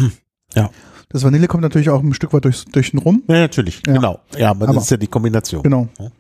[1.09, 3.23] Das Vanille kommt natürlich auch ein Stück weit durch, durch den Rum.
[3.30, 3.93] Ja, natürlich, Ja.
[3.93, 4.19] genau.
[4.38, 5.63] Ja, aber, Aber- das ist ja die Kombination.
[5.63, 5.88] Genau.
[5.97, 6.11] Ja.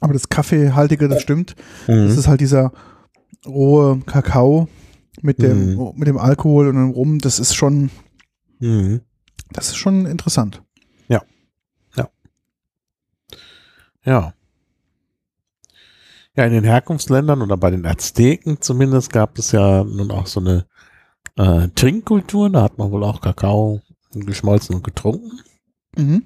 [0.00, 1.54] Aber das Kaffeehaltige, das stimmt.
[1.86, 2.08] Mhm.
[2.08, 2.72] Das ist halt dieser
[3.44, 4.66] rohe Kakao
[5.20, 5.92] mit dem, Mhm.
[5.96, 7.18] mit dem Alkohol und dem Rum.
[7.18, 7.90] Das ist schon,
[8.60, 9.02] Mhm.
[9.50, 10.62] das ist schon interessant.
[11.08, 11.22] Ja.
[14.04, 14.32] Ja,
[16.34, 20.66] in den Herkunftsländern oder bei den Azteken zumindest gab es ja nun auch so eine
[21.36, 22.48] äh, Trinkkultur.
[22.50, 23.80] Da hat man wohl auch Kakao
[24.14, 25.40] geschmolzen und getrunken.
[25.96, 26.24] Mhm.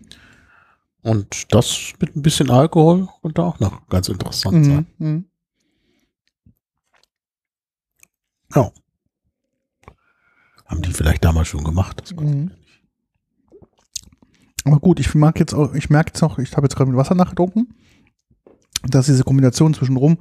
[1.02, 4.86] Und das mit ein bisschen Alkohol könnte auch noch ganz interessant sein.
[4.98, 5.08] Mhm.
[5.08, 5.24] Mhm.
[8.54, 8.70] Ja.
[10.66, 12.00] Haben die vielleicht damals schon gemacht?
[12.00, 12.44] Das weiß ich Mhm.
[12.46, 12.56] nicht.
[14.64, 16.98] Aber gut, ich mag jetzt auch, ich merke jetzt noch, ich habe jetzt gerade mit
[16.98, 17.72] Wasser nachgetrunken,
[18.90, 20.18] dass diese Kombination zwischen Rum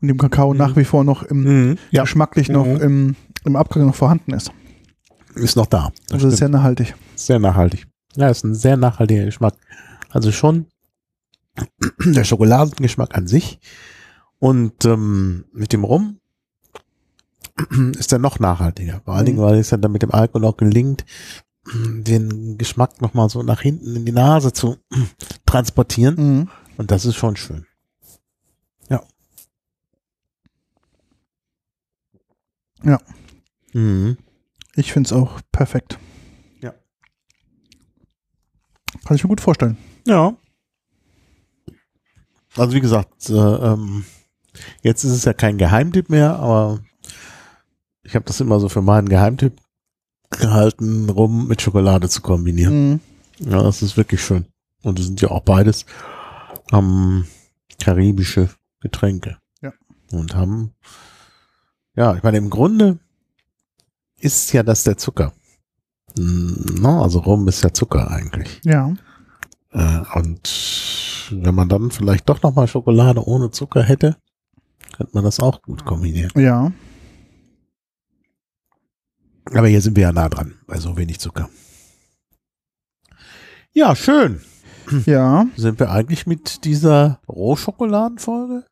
[0.00, 0.58] und dem Kakao Mhm.
[0.58, 2.76] nach wie vor noch im Ja, geschmacklich noch Mhm.
[2.80, 4.50] im, im Abgang noch vorhanden ist.
[5.34, 5.92] ist noch da.
[6.08, 6.94] Das Also ist sehr nachhaltig.
[7.14, 7.86] sehr nachhaltig.
[8.16, 9.54] Ja, ist ein sehr nachhaltiger Geschmack.
[10.10, 10.66] Also schon
[12.04, 13.58] der Schokoladengeschmack an sich
[14.38, 16.18] und ähm, mit dem Rum
[17.98, 19.00] ist er noch nachhaltiger.
[19.04, 19.26] Vor allen Mhm.
[19.26, 21.04] Dingen, weil es ja dann mit dem Alkohol auch gelingt,
[21.74, 24.76] den Geschmack nochmal so nach hinten in die Nase zu
[25.46, 26.14] transportieren.
[26.16, 26.48] Mhm.
[26.76, 27.66] Und das ist schon schön.
[32.82, 33.00] Ja.
[33.72, 34.16] Mhm.
[34.74, 35.98] Ich finde es auch perfekt.
[36.60, 36.74] Ja.
[39.04, 39.76] Kann ich mir gut vorstellen.
[40.06, 40.36] Ja.
[42.56, 44.04] Also wie gesagt, äh, ähm,
[44.82, 46.80] jetzt ist es ja kein Geheimtipp mehr, aber
[48.02, 49.60] ich habe das immer so für meinen Geheimtipp
[50.30, 52.90] gehalten, rum mit Schokolade zu kombinieren.
[52.92, 53.00] Mhm.
[53.38, 54.46] Ja, das ist wirklich schön.
[54.82, 55.84] Und es sind ja auch beides
[56.72, 57.26] ähm,
[57.80, 58.48] karibische
[58.80, 59.38] Getränke.
[59.60, 59.72] Ja.
[60.12, 60.72] Und haben,
[61.96, 62.98] ja, ich meine, im Grunde
[64.20, 65.32] ist ja das der Zucker.
[66.16, 67.00] Mm, ne?
[67.00, 68.60] Also Rum ist ja Zucker eigentlich.
[68.64, 68.94] Ja.
[69.72, 74.16] Äh, und wenn man dann vielleicht doch nochmal Schokolade ohne Zucker hätte,
[74.96, 76.30] könnte man das auch gut kombinieren.
[76.36, 76.72] Ja.
[79.52, 81.48] Aber hier sind wir ja nah dran, bei so wenig Zucker.
[83.72, 84.40] Ja, schön.
[85.04, 85.46] Ja.
[85.56, 88.64] Sind wir eigentlich mit dieser Rohschokoladenfolge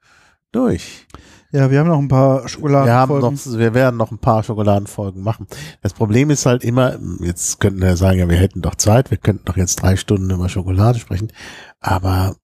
[0.52, 1.06] durch?
[1.54, 3.32] Ja, wir haben noch ein paar Wir, haben Schokoladenfolgen.
[3.52, 5.46] noch, wir werden noch ein paar Schokoladenfolgen machen.
[5.82, 9.18] Das Problem ist halt immer, jetzt könnten wir sagen, ja, wir hätten doch Zeit, wir
[9.18, 11.30] könnten doch jetzt drei Stunden über Schokolade sprechen,
[11.78, 12.34] aber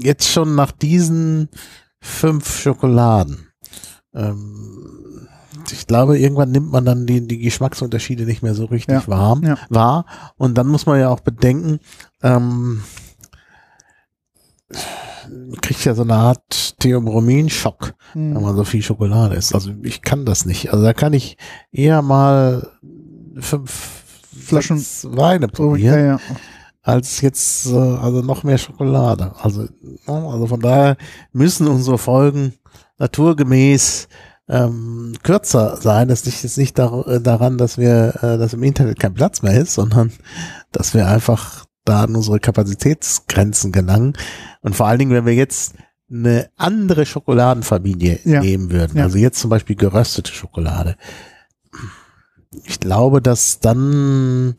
[0.00, 1.48] jetzt schon nach diesen
[2.00, 3.46] fünf Schokoladen,
[4.12, 5.28] ähm,
[5.70, 9.44] ich glaube, irgendwann nimmt man dann die, die Geschmacksunterschiede nicht mehr so richtig Ja, warm,
[9.44, 9.58] ja.
[9.68, 10.06] wahr.
[10.36, 11.78] Und dann muss man ja auch bedenken,
[12.20, 12.82] ähm,
[15.62, 18.42] kriegt ja so eine Art Theobromin-Schock, wenn Mhm.
[18.42, 19.54] man so viel Schokolade isst.
[19.54, 20.72] Also ich kann das nicht.
[20.72, 21.36] Also da kann ich
[21.72, 22.70] eher mal
[23.38, 24.02] fünf
[24.38, 24.84] Flaschen-
[25.16, 26.20] Weine probieren, ja, ja.
[26.82, 29.32] als jetzt äh, also noch mehr Schokolade.
[29.40, 29.68] Also, ne,
[30.08, 30.96] also von daher
[31.32, 32.54] müssen unsere Folgen
[32.98, 34.08] naturgemäß
[34.48, 36.06] ähm, kürzer sein.
[36.08, 39.42] Das liegt jetzt nicht dar äh, daran, dass wir, äh, dass im Internet kein Platz
[39.42, 40.12] mehr ist, sondern
[40.72, 44.12] dass wir einfach da an unsere Kapazitätsgrenzen gelangen.
[44.60, 45.74] Und vor allen Dingen, wenn wir jetzt
[46.10, 48.40] eine andere Schokoladenfamilie Ja.
[48.40, 49.04] nehmen würden, Ja.
[49.04, 50.96] also jetzt zum Beispiel geröstete Schokolade.
[52.64, 54.54] Ich glaube, dass dann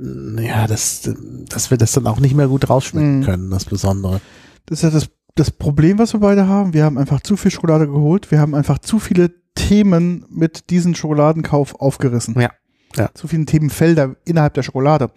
[0.00, 1.10] ja, dass,
[1.48, 3.24] dass wir das dann auch nicht mehr gut rausschmecken Mhm.
[3.24, 4.20] können, das Besondere.
[4.66, 6.72] Das ist ja das, das Problem, was wir beide haben.
[6.72, 8.30] Wir haben einfach zu viel Schokolade geholt.
[8.30, 12.40] Wir haben einfach zu viele Themen mit diesem Schokoladenkauf aufgerissen.
[12.40, 12.50] Ja.
[12.96, 13.10] Ja.
[13.12, 15.10] Zu viele Themenfelder innerhalb der Schokolade.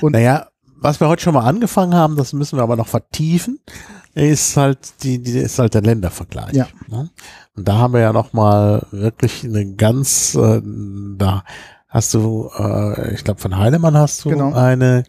[0.00, 3.60] Und Naja, was wir heute schon mal angefangen haben, das müssen wir aber noch vertiefen,
[4.14, 6.54] ist halt die, die ist halt der Ländervergleich.
[6.54, 6.68] Ja.
[6.88, 7.10] ne?
[7.54, 10.60] Und da haben wir ja noch mal wirklich eine ganz, äh,
[11.16, 11.44] da
[11.88, 14.52] hast du, äh, ich glaube von Heinemann hast du Genau.
[14.52, 15.04] eine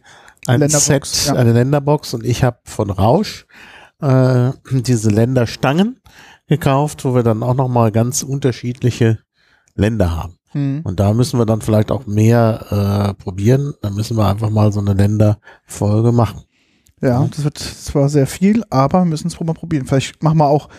[0.46, 1.34] ein Länderbox, Set, ja.
[1.40, 3.46] eine Länderbox und ich habe von Rausch
[4.02, 6.00] äh, diese Länderstangen
[6.48, 9.20] gekauft, wo wir dann auch noch mal ganz unterschiedliche
[9.76, 10.37] Länder haben.
[10.58, 13.74] Hm, Und da müssen wir dann vielleicht auch mehr äh, probieren.
[13.82, 16.42] Da müssen wir einfach mal so eine Länderfolge machen.
[17.02, 17.30] ja, Mhm.
[17.32, 19.86] das wird zwar sehr viel, aber wir müssen es mal probieren.
[19.86, 20.70] Vielleicht machen wir auch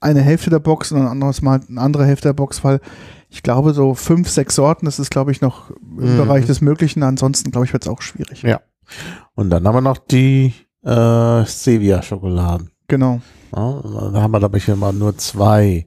[0.00, 2.80] eine Hälfte der Box und ein anderes Mal eine andere Hälfte der Box, weil
[3.28, 6.16] ich glaube, so fünf, sechs Sorten, das ist, glaube ich, noch im Mhm.
[6.16, 7.02] Bereich des Möglichen.
[7.02, 8.42] Ansonsten, glaube ich, wird es auch schwierig.
[8.42, 8.60] Ja.
[9.34, 10.52] Und dann haben wir noch die
[10.84, 12.70] äh, Stevia-Schokoladen.
[12.88, 13.20] Genau.
[13.54, 13.80] Ja,
[14.12, 15.86] da haben wir, glaube ich, immer nur zwei.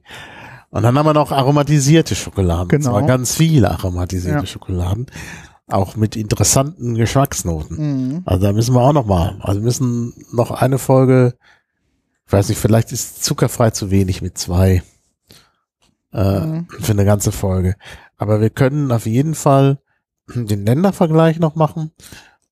[0.74, 2.66] Und dann haben wir noch aromatisierte Schokoladen.
[2.66, 2.90] Genau.
[2.90, 4.46] Zwar ganz viele aromatisierte Ja.
[4.46, 5.06] Schokoladen.
[5.68, 7.76] Auch mit interessanten Geschmacksnoten.
[8.16, 8.22] Mhm.
[8.26, 9.36] Also da müssen wir auch noch mal.
[9.40, 11.36] Also wir müssen noch eine Folge,
[12.26, 14.82] ich weiß nicht, vielleicht ist zuckerfrei zu wenig mit zwei
[16.12, 16.66] äh, Mhm.
[16.80, 17.76] für eine ganze Folge.
[18.16, 19.78] Aber wir können auf jeden Fall
[20.34, 21.92] den Ländervergleich noch machen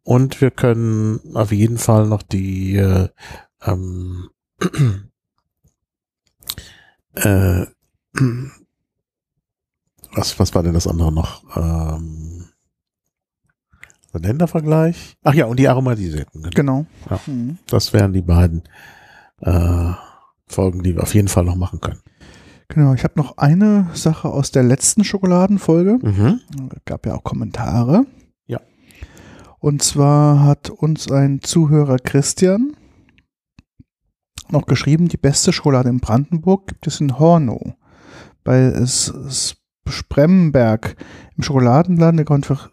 [0.05, 3.09] und wir können auf jeden Fall noch die äh,
[3.65, 4.29] ähm,
[7.15, 7.67] äh,
[10.13, 11.43] was, was war denn das andere noch?
[11.57, 12.49] Ähm,
[14.13, 15.17] der Ländervergleich.
[15.23, 16.43] Ach ja, und die aromatisierten.
[16.43, 16.55] Genau.
[16.55, 16.87] Genau.
[17.09, 17.21] Ja.
[17.27, 17.59] Mhm.
[17.67, 18.63] Das wären die beiden
[19.41, 19.93] äh,
[20.47, 22.01] Folgen, die wir auf jeden Fall noch machen können.
[22.69, 25.99] Genau, ich habe noch eine Sache aus der letzten Schokoladenfolge.
[26.03, 26.41] Mhm.
[26.75, 28.07] Es gab ja auch Kommentare.
[28.47, 28.61] Ja.
[29.59, 32.77] Und zwar hat uns ein Zuhörer Christian
[34.51, 37.75] noch geschrieben, die beste Schokolade in Brandenburg gibt es in Hornow.
[38.45, 38.73] Bei
[39.89, 40.97] Spremberg
[41.37, 42.71] im Schokoladenladen der Konf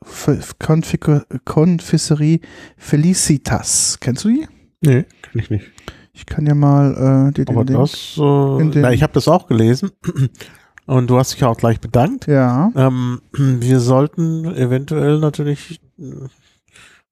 [0.59, 1.07] Konfik
[1.45, 2.39] Konfiserie
[2.77, 3.97] Felicitas.
[3.99, 4.47] Kennst du die?
[4.81, 5.65] Nee, kenn ich nicht.
[6.13, 7.79] Ich kann ja mal äh, dir den Aber Link.
[7.79, 9.91] das, äh, na, ich habe das auch gelesen.
[10.85, 12.25] Und du hast dich auch gleich bedankt.
[12.27, 16.03] Ja, Ähm, wir sollten eventuell natürlich, äh,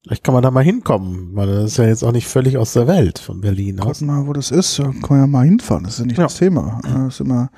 [0.02, 2.72] vielleicht kann man da mal hinkommen, weil das ist ja jetzt auch nicht völlig aus
[2.72, 3.98] der Welt von Berlin aus.
[4.00, 4.78] gucken mal, wo das ist.
[4.78, 5.84] Da kann man ja mal hinfahren.
[5.84, 6.24] Das ist ja nicht Ja.
[6.24, 6.80] das Thema.
[6.84, 7.50] Äh, Das ist immer,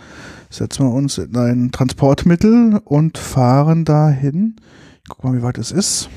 [0.50, 4.56] setzen wir uns in ein Transportmittel und fahren dahin.
[5.08, 6.08] Guck mal, wie weit es ist.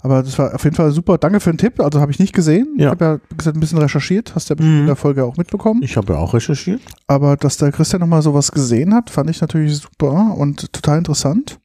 [0.00, 1.18] Aber das war auf jeden Fall super.
[1.18, 1.80] Danke für den Tipp.
[1.80, 2.68] Also habe ich nicht gesehen.
[2.76, 2.90] Ich Ja.
[2.90, 4.34] habe ja gesagt, ein bisschen recherchiert.
[4.34, 4.80] Hast du ja Mhm.
[4.80, 5.82] in der Folge auch mitbekommen.
[5.82, 6.80] Ich habe ja auch recherchiert.
[7.08, 11.58] Aber dass der Christian nochmal sowas gesehen hat, fand ich natürlich super und total interessant.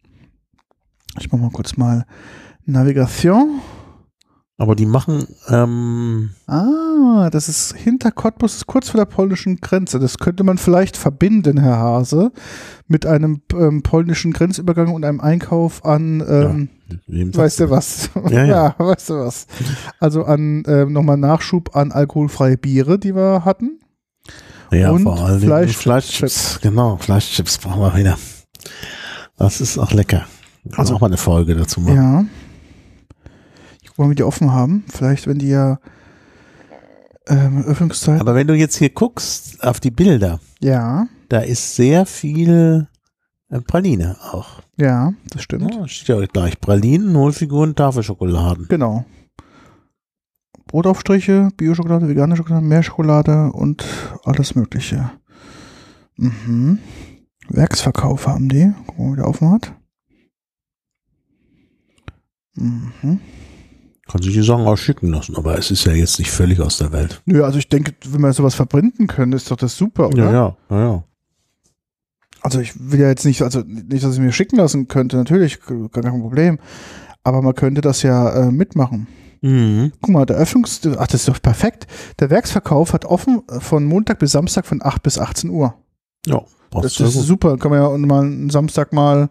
[1.19, 2.05] Ich mache mal kurz mal
[2.65, 3.59] Navigation.
[4.63, 9.99] Aber die machen, ähm, Ah, das ist hinter Cottbus, ist kurz vor der polnischen Grenze.
[9.99, 12.31] Das könnte man vielleicht verbinden, Herr Hase,
[12.87, 16.69] mit einem ähm, polnischen Grenzübergang und einem Einkauf an, ähm,
[17.07, 18.09] wem weißt du was?
[18.29, 18.75] Ja, ja.
[18.77, 19.47] weißt du was?
[19.99, 23.81] Also an ähm, nochmal Nachschub an alkoholfreie Biere, die wir hatten.
[24.71, 25.81] Ja, Und vor allem Fleischchips.
[25.81, 26.59] Fleischchips.
[26.61, 28.17] Genau, Fleischchips brauchen wir wieder.
[29.37, 30.25] Das ist auch lecker.
[30.69, 31.95] Also Also- auch mal eine Folge dazu machen.
[31.97, 32.25] Ja.
[33.97, 34.83] Mal, wie die offen haben.
[34.87, 35.79] Vielleicht, wenn die ja
[37.27, 38.19] ähm, Öffnungszeit.
[38.19, 42.87] Aber wenn du jetzt hier guckst auf die Bilder, ja, da ist sehr viel
[43.49, 44.61] äh, Praline auch.
[44.77, 45.73] ja, das stimmt.
[45.73, 46.59] Ja, steht ja gleich.
[46.59, 48.67] Pralinen, Hohlfiguren, Tafelschokoladen.
[48.67, 49.05] Genau.
[50.67, 53.85] Brotaufstriche, Bio-Schokolade, vegane Schokolade, Meerschokolade und
[54.23, 55.11] alles Mögliche.
[56.17, 56.79] Mhm.
[57.49, 58.73] Werksverkauf haben die.
[58.87, 59.73] Gucken wir wie der offen hat.
[62.55, 63.19] Mhm.
[64.09, 66.77] Kann sich die Sachen auch schicken lassen, aber es ist ja jetzt nicht völlig aus
[66.77, 67.21] der Welt.
[67.25, 70.25] Nö, also ich denke, wenn wir sowas verbinden können, ist doch das super, oder?
[70.25, 71.03] Ja, ja, ja, ja.
[72.41, 75.59] Also ich will ja jetzt nicht, also nicht, dass ich mir schicken lassen könnte, natürlich,
[75.61, 76.59] gar kein Problem.
[77.23, 79.07] Aber man könnte das ja äh, mitmachen.
[79.39, 79.93] Mhm.
[80.01, 80.81] Guck mal, der Öffnungs...
[80.97, 81.87] Ach, das ist doch perfekt.
[82.19, 85.73] Der Werksverkauf hat offen äh, von Montag bis Samstag von 8 bis 18 Uhr.
[86.25, 86.39] Ja,
[86.69, 87.25] passt Das, das ist gut.
[87.25, 87.57] super.
[87.57, 89.29] Kann man ja mal einen Samstag mal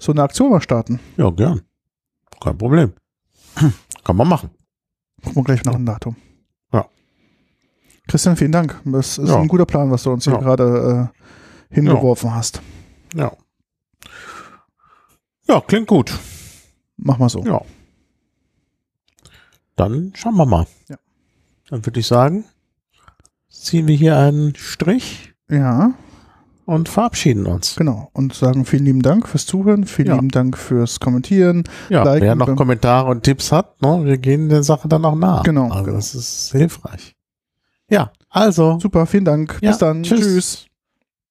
[0.00, 0.98] so eine Aktion mal starten.
[1.16, 1.60] Ja, gern.
[2.42, 2.92] Kein Problem.
[4.04, 4.50] Kann man machen.
[5.22, 6.16] Gucken wir gleich nach dem Datum.
[6.72, 6.86] Ja.
[8.06, 8.80] Christian, vielen Dank.
[8.84, 9.36] Das ist Ja.
[9.38, 10.38] ein guter Plan, was du uns hier Ja.
[10.40, 11.10] gerade
[11.70, 12.62] äh, hingeworfen hast.
[13.14, 13.32] Ja.
[15.46, 16.12] Ja, klingt gut.
[16.96, 17.42] Mach mal so.
[17.44, 17.60] Ja.
[19.76, 20.66] Dann schauen wir mal.
[20.88, 20.96] Ja.
[21.70, 22.44] Dann würde ich sagen,
[23.48, 25.92] ziehen wir hier einen Strich Ja,
[26.68, 27.76] und verabschieden uns.
[27.76, 28.10] genau.
[28.12, 29.84] Und sagen vielen lieben Dank fürs Zuhören.
[29.84, 30.14] Vielen Ja.
[30.16, 31.64] lieben Dank fürs Kommentieren.
[31.88, 35.04] Ja, Liken, wer noch bem- Kommentare und Tipps hat, ne, wir gehen der Sache dann
[35.04, 35.42] auch nach.
[35.42, 35.96] Genau, Also genau.
[35.96, 37.14] das ist hilfreich.
[37.90, 38.78] Ja, also.
[38.80, 39.58] Super, vielen Dank.
[39.62, 40.02] Ja, Bis dann.
[40.02, 40.20] tschüss.
[40.20, 40.66] tschüss.